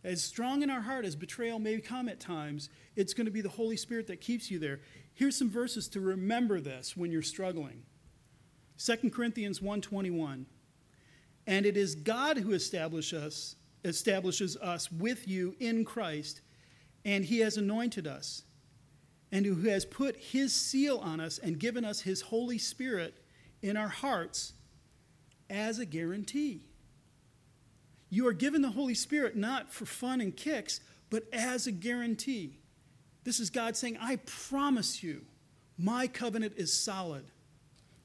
As 0.03 0.23
strong 0.23 0.63
in 0.63 0.71
our 0.71 0.81
heart 0.81 1.05
as 1.05 1.15
betrayal 1.15 1.59
may 1.59 1.79
come 1.79 2.09
at 2.09 2.21
times, 2.21 2.71
it's 2.97 3.13
going 3.13 3.27
to 3.27 3.31
be 3.31 3.43
the 3.43 3.51
Holy 3.51 3.77
Spirit 3.77 4.07
that 4.07 4.21
keeps 4.21 4.51
you 4.51 4.59
there. 4.59 4.81
Here's 5.13 5.37
some 5.37 5.51
verses 5.51 5.89
to 5.89 6.01
remember 6.01 6.61
this 6.61 6.97
when 6.97 7.11
you're 7.13 7.23
struggling. 7.23 7.83
2 8.79 9.11
Corinthians 9.11 9.61
1:21. 9.61 10.47
And 11.47 11.67
it 11.67 11.77
is 11.77 11.95
God 11.95 12.39
who 12.39 12.53
establish 12.53 13.13
us, 13.13 13.57
establishes 13.85 14.57
us 14.57 14.91
with 14.91 15.29
you 15.29 15.55
in 15.59 15.85
Christ, 15.85 16.41
and 17.05 17.25
he 17.25 17.41
has 17.41 17.57
anointed 17.57 18.07
us, 18.07 18.45
and 19.31 19.45
who 19.45 19.69
has 19.69 19.85
put 19.85 20.17
his 20.17 20.55
seal 20.55 20.99
on 20.99 21.21
us 21.21 21.39
and 21.39 21.59
given 21.59 21.85
us 21.85 22.03
his 22.03 22.23
Holy 22.23 22.59
Spirit 22.59 23.23
in 23.61 23.77
our 23.77 23.89
hearts 23.89 24.55
as 25.51 25.79
a 25.79 25.85
guarantee. 25.85 26.70
You 28.11 28.27
are 28.27 28.33
given 28.33 28.61
the 28.61 28.71
Holy 28.71 28.95
Spirit 28.95 29.37
not 29.37 29.73
for 29.73 29.87
fun 29.87 30.21
and 30.21 30.37
kicks, 30.37 30.81
but 31.09 31.25
as 31.33 31.67
a 31.67 31.73
guarantee. 31.73 32.59
This 33.25 33.39
is 33.39 33.51
God 33.51 33.77
saying, 33.77 33.97
I 34.01 34.17
promise 34.17 35.03
you, 35.03 35.25
my 35.79 36.07
covenant 36.07 36.55
is 36.57 36.73
solid. 36.73 37.27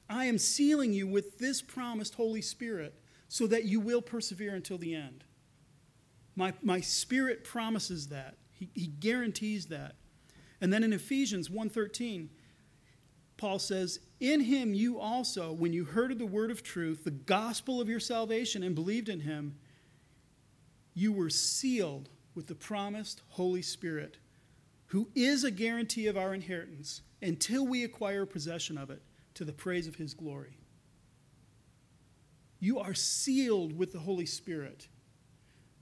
I 0.08 0.26
am 0.26 0.38
sealing 0.38 0.92
you 0.92 1.06
with 1.06 1.38
this 1.38 1.60
promised 1.60 2.14
Holy 2.14 2.40
Spirit 2.40 2.94
so 3.28 3.46
that 3.48 3.64
you 3.64 3.80
will 3.80 4.00
persevere 4.00 4.54
until 4.54 4.78
the 4.78 4.94
end. 4.94 5.24
My, 6.36 6.52
my 6.62 6.80
spirit 6.80 7.44
promises 7.44 8.08
that. 8.08 8.36
He, 8.52 8.70
he 8.74 8.86
guarantees 8.86 9.66
that. 9.66 9.96
And 10.60 10.72
then 10.72 10.84
in 10.84 10.92
Ephesians 10.92 11.48
1:13, 11.48 12.28
Paul 13.36 13.58
says, 13.58 14.00
In 14.20 14.40
him 14.40 14.72
you 14.72 14.98
also, 14.98 15.52
when 15.52 15.72
you 15.72 15.84
heard 15.84 16.12
of 16.12 16.18
the 16.18 16.26
word 16.26 16.50
of 16.50 16.62
truth, 16.62 17.04
the 17.04 17.10
gospel 17.10 17.80
of 17.80 17.88
your 17.88 18.00
salvation, 18.00 18.62
and 18.62 18.74
believed 18.74 19.08
in 19.08 19.20
him, 19.20 19.56
you 20.96 21.12
were 21.12 21.28
sealed 21.28 22.08
with 22.34 22.46
the 22.46 22.54
promised 22.54 23.20
Holy 23.28 23.60
Spirit, 23.60 24.16
who 24.86 25.08
is 25.14 25.44
a 25.44 25.50
guarantee 25.50 26.06
of 26.06 26.16
our 26.16 26.34
inheritance 26.34 27.02
until 27.20 27.66
we 27.66 27.84
acquire 27.84 28.24
possession 28.24 28.78
of 28.78 28.88
it 28.88 29.02
to 29.34 29.44
the 29.44 29.52
praise 29.52 29.86
of 29.86 29.96
his 29.96 30.14
glory. 30.14 30.56
You 32.58 32.78
are 32.78 32.94
sealed 32.94 33.76
with 33.76 33.92
the 33.92 33.98
Holy 33.98 34.24
Spirit. 34.24 34.88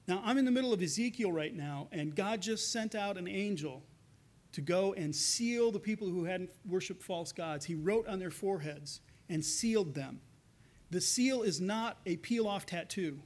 Now, 0.09 0.21
I'm 0.25 0.37
in 0.37 0.45
the 0.45 0.51
middle 0.51 0.73
of 0.73 0.83
Ezekiel 0.83 1.31
right 1.31 1.55
now, 1.55 1.87
and 1.93 2.17
God 2.17 2.43
just 2.43 2.73
sent 2.73 2.97
out 2.97 3.17
an 3.17 3.29
angel 3.29 3.85
to 4.51 4.61
go 4.61 4.95
and 4.95 5.15
seal 5.15 5.71
the 5.71 5.79
people 5.79 6.09
who 6.09 6.25
hadn't 6.25 6.51
worshiped 6.69 7.05
false 7.05 7.31
gods. 7.31 7.65
He 7.65 7.77
wrote 7.77 8.09
on 8.09 8.19
their 8.19 8.33
foreheads 8.33 9.01
and 9.29 9.45
sealed 9.45 9.95
them. 9.95 10.21
The 10.91 11.01
seal 11.01 11.43
is 11.43 11.61
not 11.61 11.99
a 12.05 12.17
peel 12.17 12.49
off 12.49 12.67
tattoo. 12.67 13.21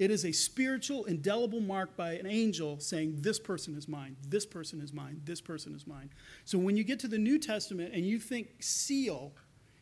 It 0.00 0.10
is 0.10 0.24
a 0.24 0.32
spiritual, 0.32 1.04
indelible 1.04 1.60
mark 1.60 1.94
by 1.94 2.12
an 2.12 2.26
angel 2.26 2.80
saying, 2.80 3.18
This 3.18 3.38
person 3.38 3.76
is 3.76 3.86
mine, 3.86 4.16
this 4.26 4.46
person 4.46 4.80
is 4.80 4.94
mine, 4.94 5.20
this 5.26 5.42
person 5.42 5.74
is 5.74 5.86
mine. 5.86 6.08
So 6.46 6.58
when 6.58 6.74
you 6.74 6.84
get 6.84 6.98
to 7.00 7.08
the 7.08 7.18
New 7.18 7.38
Testament 7.38 7.92
and 7.92 8.06
you 8.06 8.18
think 8.18 8.62
seal, 8.62 9.34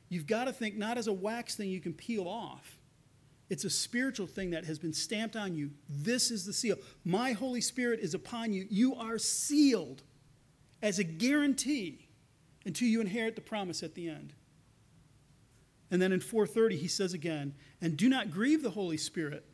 you've 0.08 0.26
got 0.26 0.46
to 0.46 0.52
think 0.52 0.76
not 0.76 0.98
as 0.98 1.06
a 1.06 1.12
wax 1.12 1.54
thing 1.54 1.70
you 1.70 1.80
can 1.80 1.94
peel 1.94 2.26
off. 2.26 2.80
It's 3.48 3.62
a 3.62 3.70
spiritual 3.70 4.26
thing 4.26 4.50
that 4.50 4.64
has 4.64 4.80
been 4.80 4.92
stamped 4.92 5.36
on 5.36 5.54
you. 5.54 5.70
This 5.88 6.32
is 6.32 6.44
the 6.44 6.52
seal. 6.52 6.78
My 7.04 7.30
Holy 7.30 7.60
Spirit 7.60 8.00
is 8.00 8.12
upon 8.12 8.52
you. 8.52 8.66
You 8.68 8.96
are 8.96 9.18
sealed 9.18 10.02
as 10.82 10.98
a 10.98 11.04
guarantee 11.04 12.08
until 12.66 12.88
you 12.88 13.00
inherit 13.00 13.36
the 13.36 13.40
promise 13.40 13.84
at 13.84 13.94
the 13.94 14.08
end. 14.08 14.32
And 15.92 16.02
then 16.02 16.10
in 16.10 16.18
430, 16.18 16.76
he 16.76 16.88
says 16.88 17.14
again, 17.14 17.54
And 17.80 17.96
do 17.96 18.08
not 18.08 18.32
grieve 18.32 18.64
the 18.64 18.70
Holy 18.70 18.96
Spirit 18.96 19.44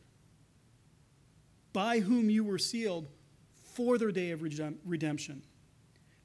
by 1.75 1.99
whom 1.99 2.29
you 2.29 2.41
were 2.41 2.57
sealed 2.57 3.09
for 3.73 3.97
the 3.97 4.09
day 4.09 4.31
of 4.31 4.41
redemption. 4.41 5.43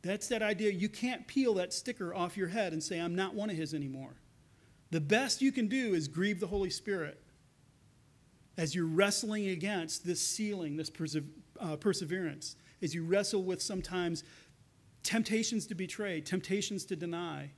That's 0.00 0.28
that 0.28 0.42
idea. 0.42 0.70
You 0.70 0.88
can't 0.88 1.26
peel 1.26 1.54
that 1.54 1.72
sticker 1.72 2.14
off 2.14 2.36
your 2.36 2.46
head 2.46 2.72
and 2.72 2.80
say, 2.80 3.00
I'm 3.00 3.16
not 3.16 3.34
one 3.34 3.50
of 3.50 3.56
his 3.56 3.74
anymore. 3.74 4.14
The 4.92 5.00
best 5.00 5.42
you 5.42 5.50
can 5.50 5.66
do 5.66 5.92
is 5.92 6.06
grieve 6.06 6.38
the 6.38 6.46
Holy 6.46 6.70
Spirit 6.70 7.20
as 8.56 8.76
you're 8.76 8.86
wrestling 8.86 9.48
against 9.48 10.06
this 10.06 10.24
sealing, 10.24 10.76
this 10.76 10.88
perse- 10.88 11.16
uh, 11.58 11.74
perseverance, 11.74 12.54
as 12.80 12.94
you 12.94 13.04
wrestle 13.04 13.42
with 13.42 13.60
sometimes 13.60 14.22
temptations 15.02 15.66
to 15.66 15.74
betray, 15.74 16.20
temptations 16.20 16.84
to 16.84 16.94
deny. 16.94 17.50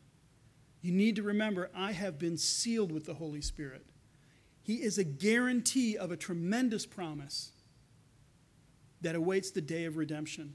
You 0.81 0.93
need 0.93 1.17
to 1.17 1.23
remember, 1.23 1.71
I 1.77 1.93
have 1.93 2.19
been 2.19 2.39
sealed 2.39 2.91
with 2.91 3.05
the 3.05 3.15
Holy 3.15 3.43
Spirit. 3.43 3.85
He 4.63 4.77
is 4.77 4.97
a 4.97 5.05
guarantee 5.05 5.99
of 5.99 6.11
a 6.11 6.17
tremendous 6.17 6.87
promise 6.87 7.53
that 9.03 9.15
awaits 9.15 9.51
the 9.51 9.61
day 9.61 9.85
of 9.85 9.97
redemption. 9.97 10.55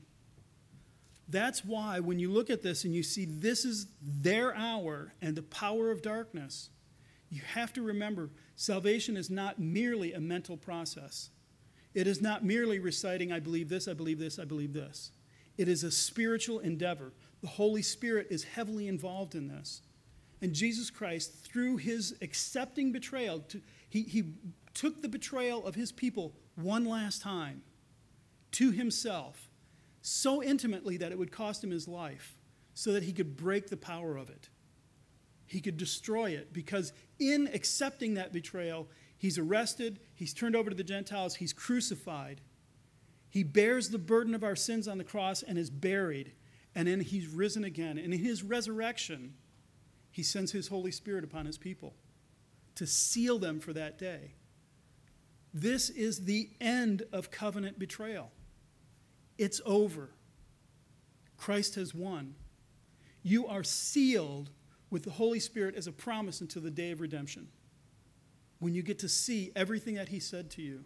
That's 1.30 1.64
why 1.64 2.00
when 2.00 2.20
you 2.20 2.32
look 2.32 2.50
at 2.50 2.64
this 2.64 2.86
and 2.86 2.96
you 2.96 3.04
see 3.04 3.26
this 3.26 3.66
is 3.66 3.88
their 4.02 4.56
hour 4.56 5.14
and 5.22 5.36
the 5.36 5.44
power 5.44 5.92
of 5.92 6.02
darkness, 6.02 6.70
you 7.30 7.42
have 7.54 7.74
to 7.74 7.82
remember 7.82 8.30
salvation 8.56 9.18
is 9.18 9.30
not 9.30 9.60
merely 9.60 10.14
a 10.14 10.22
mental 10.22 10.56
process. 10.56 11.30
It 11.94 12.08
is 12.08 12.22
not 12.22 12.46
merely 12.46 12.80
reciting, 12.80 13.32
I 13.32 13.40
believe 13.40 13.70
this, 13.70 13.88
I 13.88 13.94
believe 13.94 14.20
this, 14.20 14.40
I 14.40 14.46
believe 14.46 14.72
this. 14.72 15.12
It 15.58 15.68
is 15.68 15.84
a 15.84 15.92
spiritual 15.92 16.60
endeavor. 16.60 17.12
The 17.42 17.48
Holy 17.48 17.82
Spirit 17.82 18.28
is 18.30 18.44
heavily 18.44 18.88
involved 18.88 19.36
in 19.36 19.48
this. 19.48 19.82
And 20.42 20.54
Jesus 20.54 20.90
Christ, 20.90 21.34
through 21.34 21.78
his 21.78 22.16
accepting 22.22 22.92
betrayal, 22.92 23.44
he, 23.90 24.04
he 24.04 24.36
took 24.74 25.02
the 25.02 25.10
betrayal 25.10 25.66
of 25.66 25.76
his 25.76 25.92
people 25.92 26.36
one 26.56 26.86
last 26.86 27.22
time 27.22 27.64
to 28.54 28.72
himself 28.72 29.50
so 30.02 30.42
intimately 30.42 30.98
that 30.98 31.12
it 31.12 31.18
would 31.18 31.32
cost 31.32 31.64
him 31.64 31.72
his 31.72 31.88
life 31.88 32.38
so 32.74 32.94
that 32.94 33.04
he 33.04 33.12
could 33.12 33.36
break 33.36 33.70
the 33.70 33.78
power 33.78 34.18
of 34.18 34.30
it. 34.30 34.50
He 35.46 35.62
could 35.62 35.78
destroy 35.78 36.32
it 36.32 36.54
because 36.54 36.94
in 37.20 37.50
accepting 37.54 38.14
that 38.14 38.34
betrayal, 38.34 38.88
he's 39.18 39.38
arrested, 39.38 40.00
he's 40.14 40.34
turned 40.34 40.56
over 40.56 40.70
to 40.70 40.76
the 40.76 40.84
Gentiles, 40.84 41.36
he's 41.36 41.54
crucified. 41.54 42.42
He 43.30 43.44
bears 43.44 43.90
the 43.90 43.98
burden 43.98 44.36
of 44.36 44.44
our 44.44 44.56
sins 44.56 44.88
on 44.88 44.98
the 44.98 45.04
cross 45.04 45.44
and 45.44 45.58
is 45.58 45.70
buried, 45.70 46.34
and 46.76 46.88
then 46.88 47.02
he's 47.02 47.28
risen 47.28 47.64
again. 47.64 47.98
And 47.98 48.14
in 48.14 48.20
his 48.20 48.44
resurrection, 48.44 49.34
he 50.12 50.24
sends 50.24 50.52
his 50.52 50.68
Holy 50.68 50.92
Spirit 50.92 51.24
upon 51.24 51.46
his 51.46 51.58
people 51.58 51.94
to 52.76 52.88
seal 52.88 53.40
them 53.40 53.60
for 53.60 53.74
that 53.74 53.98
day. 53.98 54.34
This 55.54 55.90
is 55.90 56.26
the 56.26 56.50
end 56.62 57.04
of 57.12 57.32
covenant 57.32 57.80
betrayal. 57.80 58.32
It's 59.38 59.62
over. 59.65 60.10
Christ 61.38 61.76
has 61.76 61.93
won. 61.93 62.36
You 63.23 63.47
are 63.47 63.63
sealed 63.63 64.50
with 64.89 65.04
the 65.04 65.12
Holy 65.12 65.39
Spirit 65.39 65.76
as 65.76 65.88
a 65.88 65.91
promise 65.91 66.41
until 66.41 66.62
the 66.62 66.71
day 66.71 66.91
of 66.91 67.02
redemption, 67.02 67.50
when 68.60 68.73
you 68.73 68.82
get 68.82 69.00
to 69.00 69.10
see 69.10 69.52
everything 69.56 69.95
that 69.95 70.10
He 70.10 70.19
said 70.19 70.50
to 70.52 70.62
you. 70.62 70.86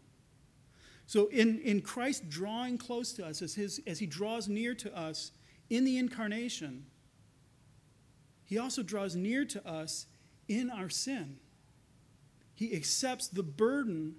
So, 1.06 1.28
in, 1.28 1.60
in 1.60 1.82
Christ 1.82 2.30
drawing 2.30 2.78
close 2.78 3.12
to 3.14 3.26
us, 3.26 3.42
as, 3.42 3.56
his, 3.56 3.80
as 3.86 4.00
He 4.00 4.06
draws 4.06 4.48
near 4.48 4.74
to 4.76 4.98
us 4.98 5.32
in 5.70 5.86
the 5.86 5.98
incarnation, 5.98 6.86
He 8.46 8.58
also 8.58 8.82
draws 8.82 9.16
near 9.16 9.46
to 9.46 9.68
us 9.68 10.08
in 10.48 10.70
our 10.70 10.90
sin. 10.90 11.38
He 12.56 12.76
accepts 12.76 13.28
the 13.28 13.44
burden 13.44 14.16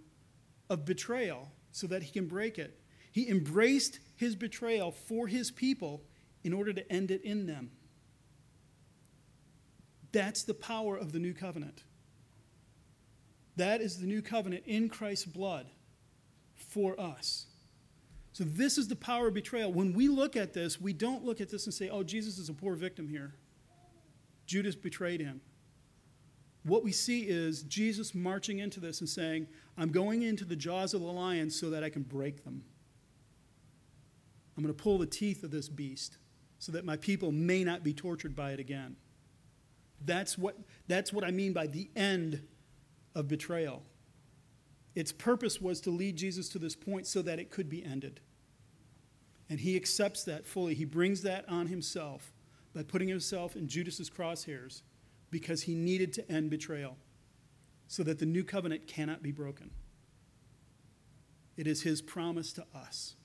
of 0.68 0.84
betrayal 0.84 1.50
so 1.72 1.86
that 1.86 2.02
He 2.02 2.12
can 2.12 2.26
break 2.26 2.58
it. 2.58 2.78
He 3.12 3.28
embraced 3.28 4.00
his 4.16 4.34
betrayal 4.34 4.90
for 4.90 5.28
his 5.28 5.50
people 5.50 6.02
in 6.42 6.52
order 6.52 6.72
to 6.72 6.92
end 6.92 7.10
it 7.10 7.22
in 7.22 7.46
them. 7.46 7.70
That's 10.10 10.42
the 10.42 10.54
power 10.54 10.96
of 10.96 11.12
the 11.12 11.18
new 11.18 11.34
covenant. 11.34 11.84
That 13.56 13.80
is 13.80 13.98
the 13.98 14.06
new 14.06 14.22
covenant 14.22 14.64
in 14.66 14.88
Christ's 14.88 15.26
blood 15.26 15.66
for 16.54 16.98
us. 16.98 17.46
So, 18.32 18.44
this 18.44 18.78
is 18.78 18.88
the 18.88 18.96
power 18.96 19.28
of 19.28 19.34
betrayal. 19.34 19.70
When 19.70 19.92
we 19.92 20.08
look 20.08 20.36
at 20.36 20.54
this, 20.54 20.80
we 20.80 20.94
don't 20.94 21.22
look 21.22 21.42
at 21.42 21.50
this 21.50 21.66
and 21.66 21.74
say, 21.74 21.90
oh, 21.90 22.02
Jesus 22.02 22.38
is 22.38 22.48
a 22.48 22.54
poor 22.54 22.74
victim 22.74 23.08
here. 23.08 23.34
Judas 24.46 24.74
betrayed 24.74 25.20
him. 25.20 25.42
What 26.64 26.82
we 26.82 26.92
see 26.92 27.22
is 27.28 27.62
Jesus 27.64 28.14
marching 28.14 28.60
into 28.60 28.80
this 28.80 29.00
and 29.00 29.08
saying, 29.08 29.48
I'm 29.76 29.90
going 29.90 30.22
into 30.22 30.46
the 30.46 30.56
jaws 30.56 30.94
of 30.94 31.02
the 31.02 31.08
lion 31.08 31.50
so 31.50 31.68
that 31.70 31.84
I 31.84 31.90
can 31.90 32.02
break 32.02 32.44
them. 32.44 32.64
I'm 34.56 34.62
going 34.62 34.74
to 34.74 34.82
pull 34.82 34.98
the 34.98 35.06
teeth 35.06 35.42
of 35.42 35.50
this 35.50 35.68
beast 35.68 36.18
so 36.58 36.72
that 36.72 36.84
my 36.84 36.96
people 36.96 37.32
may 37.32 37.64
not 37.64 37.82
be 37.82 37.92
tortured 37.92 38.36
by 38.36 38.52
it 38.52 38.60
again. 38.60 38.96
That's 40.04 40.36
what, 40.36 40.56
that's 40.88 41.12
what 41.12 41.24
I 41.24 41.30
mean 41.30 41.52
by 41.52 41.66
the 41.66 41.90
end 41.96 42.46
of 43.14 43.28
betrayal. 43.28 43.82
Its 44.94 45.12
purpose 45.12 45.60
was 45.60 45.80
to 45.82 45.90
lead 45.90 46.16
Jesus 46.16 46.48
to 46.50 46.58
this 46.58 46.76
point 46.76 47.06
so 47.06 47.22
that 47.22 47.38
it 47.38 47.50
could 47.50 47.68
be 47.68 47.84
ended. 47.84 48.20
And 49.48 49.60
he 49.60 49.76
accepts 49.76 50.24
that 50.24 50.46
fully. 50.46 50.74
He 50.74 50.84
brings 50.84 51.22
that 51.22 51.48
on 51.48 51.66
himself 51.66 52.32
by 52.74 52.82
putting 52.82 53.08
himself 53.08 53.56
in 53.56 53.68
Judas's 53.68 54.10
crosshairs 54.10 54.82
because 55.30 55.62
he 55.62 55.74
needed 55.74 56.12
to 56.14 56.30
end 56.30 56.50
betrayal 56.50 56.96
so 57.86 58.02
that 58.02 58.18
the 58.18 58.26
new 58.26 58.44
covenant 58.44 58.86
cannot 58.86 59.22
be 59.22 59.32
broken. 59.32 59.70
It 61.56 61.66
is 61.66 61.82
his 61.82 62.00
promise 62.00 62.52
to 62.54 62.64
us. 62.74 63.16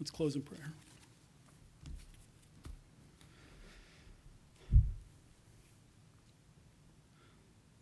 Let's 0.00 0.10
close 0.10 0.36
in 0.36 0.42
prayer. 0.42 0.72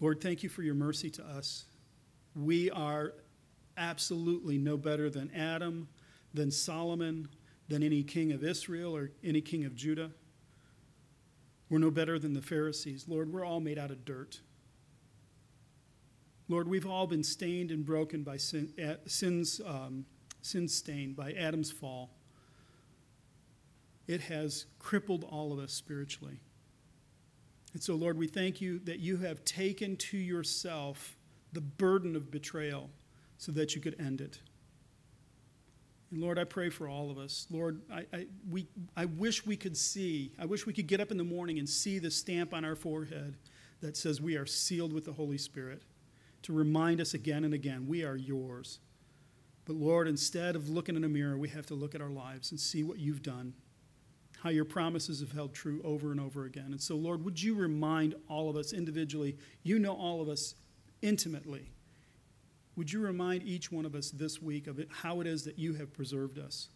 Lord, 0.00 0.20
thank 0.20 0.42
you 0.42 0.48
for 0.48 0.62
your 0.62 0.74
mercy 0.74 1.11
to 1.11 1.24
us. 1.24 1.64
We 2.35 2.70
are 2.70 3.14
absolutely 3.76 4.59
no 4.59 4.76
better 4.76 5.09
than 5.09 5.31
Adam, 5.35 5.88
than 6.35 6.50
Solomon, 6.50 7.29
than 7.68 7.83
any 7.83 8.02
king 8.02 8.33
of 8.33 8.44
Israel 8.44 8.94
or 8.94 9.11
any 9.24 9.40
king 9.40 9.64
of 9.64 9.74
Judah. 9.74 10.11
We're 11.68 11.79
no 11.79 11.90
better 11.90 12.18
than 12.18 12.35
the 12.35 12.42
Pharisees. 12.42 13.07
Lord, 13.09 13.33
we're 13.33 13.44
all 13.44 13.61
made 13.61 13.79
out 13.79 13.90
of 13.90 14.05
dirt. 14.05 14.40
Lord, 16.48 16.68
we've 16.68 16.87
all 16.87 17.07
been 17.07 17.24
stained 17.24 17.70
and 17.70 17.85
broken 17.85 18.22
by 18.22 18.37
sin, 18.37 18.72
uh, 18.83 18.94
sin's 19.07 19.61
um, 19.66 20.07
sin 20.46 20.68
stained 20.68 21.16
by 21.16 21.32
Adam's 21.32 21.70
fall. 21.70 22.11
It 24.06 24.22
has 24.22 24.66
crippled 24.78 25.24
all 25.24 25.53
of 25.53 25.59
us 25.59 25.72
spiritually. 25.72 26.38
And 27.72 27.82
so, 27.82 27.94
Lord, 27.94 28.16
we 28.16 28.26
thank 28.26 28.61
you 28.61 28.78
that 28.80 29.01
you 29.01 29.18
have 29.18 29.44
taken 29.44 29.97
to 29.97 30.16
yourself 30.16 31.16
the 31.53 31.61
burden 31.61 32.16
of 32.16 32.30
betrayal 32.30 32.88
so 33.38 33.53
that 33.53 33.74
you 33.74 33.80
could 33.80 33.97
end 34.01 34.20
it. 34.20 34.38
And 36.11 36.22
Lord, 36.22 36.38
I 36.38 36.44
pray 36.44 36.70
for 36.70 36.88
all 36.88 37.11
of 37.11 37.18
us. 37.18 37.47
Lord, 37.51 37.82
I, 37.92 38.07
I, 38.12 38.26
we, 38.49 38.68
I 38.97 39.07
wish 39.07 39.44
we 39.44 39.57
could 39.57 39.76
see, 39.76 40.32
I 40.38 40.47
wish 40.47 40.64
we 40.64 40.72
could 40.72 40.86
get 40.86 41.01
up 41.01 41.11
in 41.11 41.16
the 41.18 41.24
morning 41.24 41.59
and 41.59 41.68
see 41.68 41.99
the 41.99 42.11
stamp 42.11 42.55
on 42.55 42.64
our 42.64 42.76
forehead 42.76 43.36
that 43.80 43.97
says 43.97 44.20
we 44.20 44.36
are 44.36 44.47
sealed 44.47 44.92
with 44.92 45.05
the 45.05 45.12
Holy 45.12 45.38
Spirit 45.38 45.82
to 46.42 46.53
remind 46.53 47.01
us 47.01 47.12
again 47.12 47.44
and 47.44 47.53
again 47.53 47.86
we 47.88 48.05
are 48.05 48.16
yours. 48.16 48.78
But 49.67 49.77
Lord, 49.77 50.07
instead 50.07 50.57
of 50.57 50.69
looking 50.69 50.97
in 50.97 51.05
a 51.05 51.09
mirror, 51.09 51.37
we 51.37 51.49
have 51.49 51.67
to 51.67 51.75
look 51.75 51.95
at 51.95 52.01
our 52.01 52.09
lives 52.09 52.53
and 52.53 52.59
see 52.59 52.85
what 52.85 52.99
you've 52.99 53.23
done, 53.23 53.53
how 54.39 54.51
your 54.51 54.64
promises 54.64 55.21
have 55.21 55.33
held 55.33 55.53
true 55.53 55.81
over 55.85 56.12
and 56.12 56.21
over 56.21 56.45
again. 56.45 56.69
And 56.71 56.81
so, 56.81 56.95
Lord, 56.95 57.25
would 57.25 57.43
you 57.43 57.55
remind 57.55 58.14
all 58.29 58.49
of 58.49 58.57
us 58.57 58.73
individually, 58.73 59.37
you 59.64 59.79
know 59.79 59.95
all 59.95 60.23
of 60.23 60.29
us 60.29 60.55
intimately. 61.03 61.73
Would 62.77 62.93
you 62.93 63.01
remind 63.01 63.43
each 63.43 63.73
one 63.73 63.85
of 63.85 63.95
us 63.95 64.11
this 64.11 64.41
week 64.41 64.67
of 64.67 64.79
it, 64.79 64.89
how 64.91 65.21
it 65.21 65.27
is 65.27 65.45
that 65.45 65.59
you 65.59 65.75
have 65.75 65.93
preserved 65.93 66.39
us, 66.39 66.69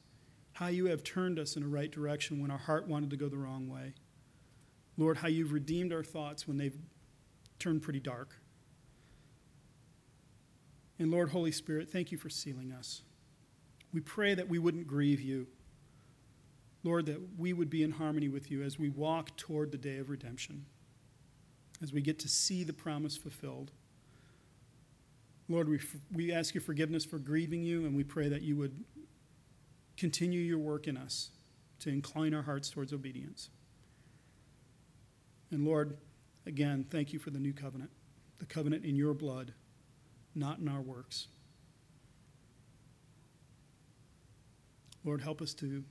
how 0.54 0.66
you 0.66 0.86
have 0.86 1.04
turned 1.04 1.38
us 1.38 1.56
in 1.56 1.62
a 1.62 1.68
right 1.68 1.90
direction 1.90 2.40
when 2.40 2.50
our 2.50 2.58
heart 2.58 2.88
wanted 2.88 3.10
to 3.10 3.16
go 3.16 3.28
the 3.28 3.36
wrong 3.36 3.68
way? 3.68 3.94
Lord, 4.96 5.18
how 5.18 5.28
you've 5.28 5.52
redeemed 5.52 5.92
our 5.92 6.02
thoughts 6.02 6.48
when 6.48 6.56
they've 6.56 6.76
turned 7.58 7.82
pretty 7.82 8.00
dark. 8.00 8.39
And 11.00 11.10
Lord, 11.10 11.30
Holy 11.30 11.50
Spirit, 11.50 11.88
thank 11.88 12.12
you 12.12 12.18
for 12.18 12.28
sealing 12.28 12.72
us. 12.72 13.00
We 13.92 14.00
pray 14.00 14.34
that 14.34 14.50
we 14.50 14.58
wouldn't 14.58 14.86
grieve 14.86 15.22
you. 15.22 15.46
Lord, 16.84 17.06
that 17.06 17.38
we 17.38 17.54
would 17.54 17.70
be 17.70 17.82
in 17.82 17.92
harmony 17.92 18.28
with 18.28 18.50
you 18.50 18.62
as 18.62 18.78
we 18.78 18.90
walk 18.90 19.34
toward 19.38 19.72
the 19.72 19.78
day 19.78 19.96
of 19.96 20.10
redemption, 20.10 20.66
as 21.82 21.90
we 21.90 22.02
get 22.02 22.18
to 22.18 22.28
see 22.28 22.64
the 22.64 22.74
promise 22.74 23.16
fulfilled. 23.16 23.72
Lord, 25.48 25.70
we, 25.70 25.80
we 26.12 26.32
ask 26.32 26.54
your 26.54 26.60
forgiveness 26.60 27.06
for 27.06 27.18
grieving 27.18 27.62
you, 27.62 27.86
and 27.86 27.96
we 27.96 28.04
pray 28.04 28.28
that 28.28 28.42
you 28.42 28.56
would 28.56 28.84
continue 29.96 30.40
your 30.40 30.58
work 30.58 30.86
in 30.86 30.98
us 30.98 31.30
to 31.80 31.88
incline 31.88 32.34
our 32.34 32.42
hearts 32.42 32.68
towards 32.68 32.92
obedience. 32.92 33.48
And 35.50 35.64
Lord, 35.64 35.96
again, 36.44 36.84
thank 36.90 37.14
you 37.14 37.18
for 37.18 37.30
the 37.30 37.40
new 37.40 37.54
covenant, 37.54 37.90
the 38.38 38.46
covenant 38.46 38.84
in 38.84 38.96
your 38.96 39.14
blood, 39.14 39.54
not 40.34 40.58
in 40.58 40.68
our 40.68 40.80
works. 40.80 41.28
Lord, 45.04 45.20
help 45.20 45.40
us 45.40 45.54
to 45.54 45.82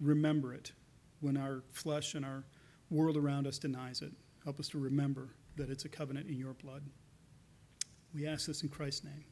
remember 0.00 0.54
it 0.54 0.72
when 1.20 1.36
our 1.36 1.62
flesh 1.72 2.14
and 2.14 2.24
our 2.24 2.44
world 2.90 3.16
around 3.16 3.46
us 3.46 3.58
denies 3.58 4.02
it. 4.02 4.12
Help 4.44 4.60
us 4.60 4.68
to 4.68 4.78
remember 4.78 5.30
that 5.56 5.70
it's 5.70 5.84
a 5.84 5.88
covenant 5.88 6.28
in 6.28 6.36
your 6.36 6.54
blood. 6.54 6.84
We 8.14 8.26
ask 8.26 8.46
this 8.46 8.62
in 8.62 8.68
Christ's 8.68 9.04
name. 9.04 9.24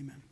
Amen. 0.00 0.22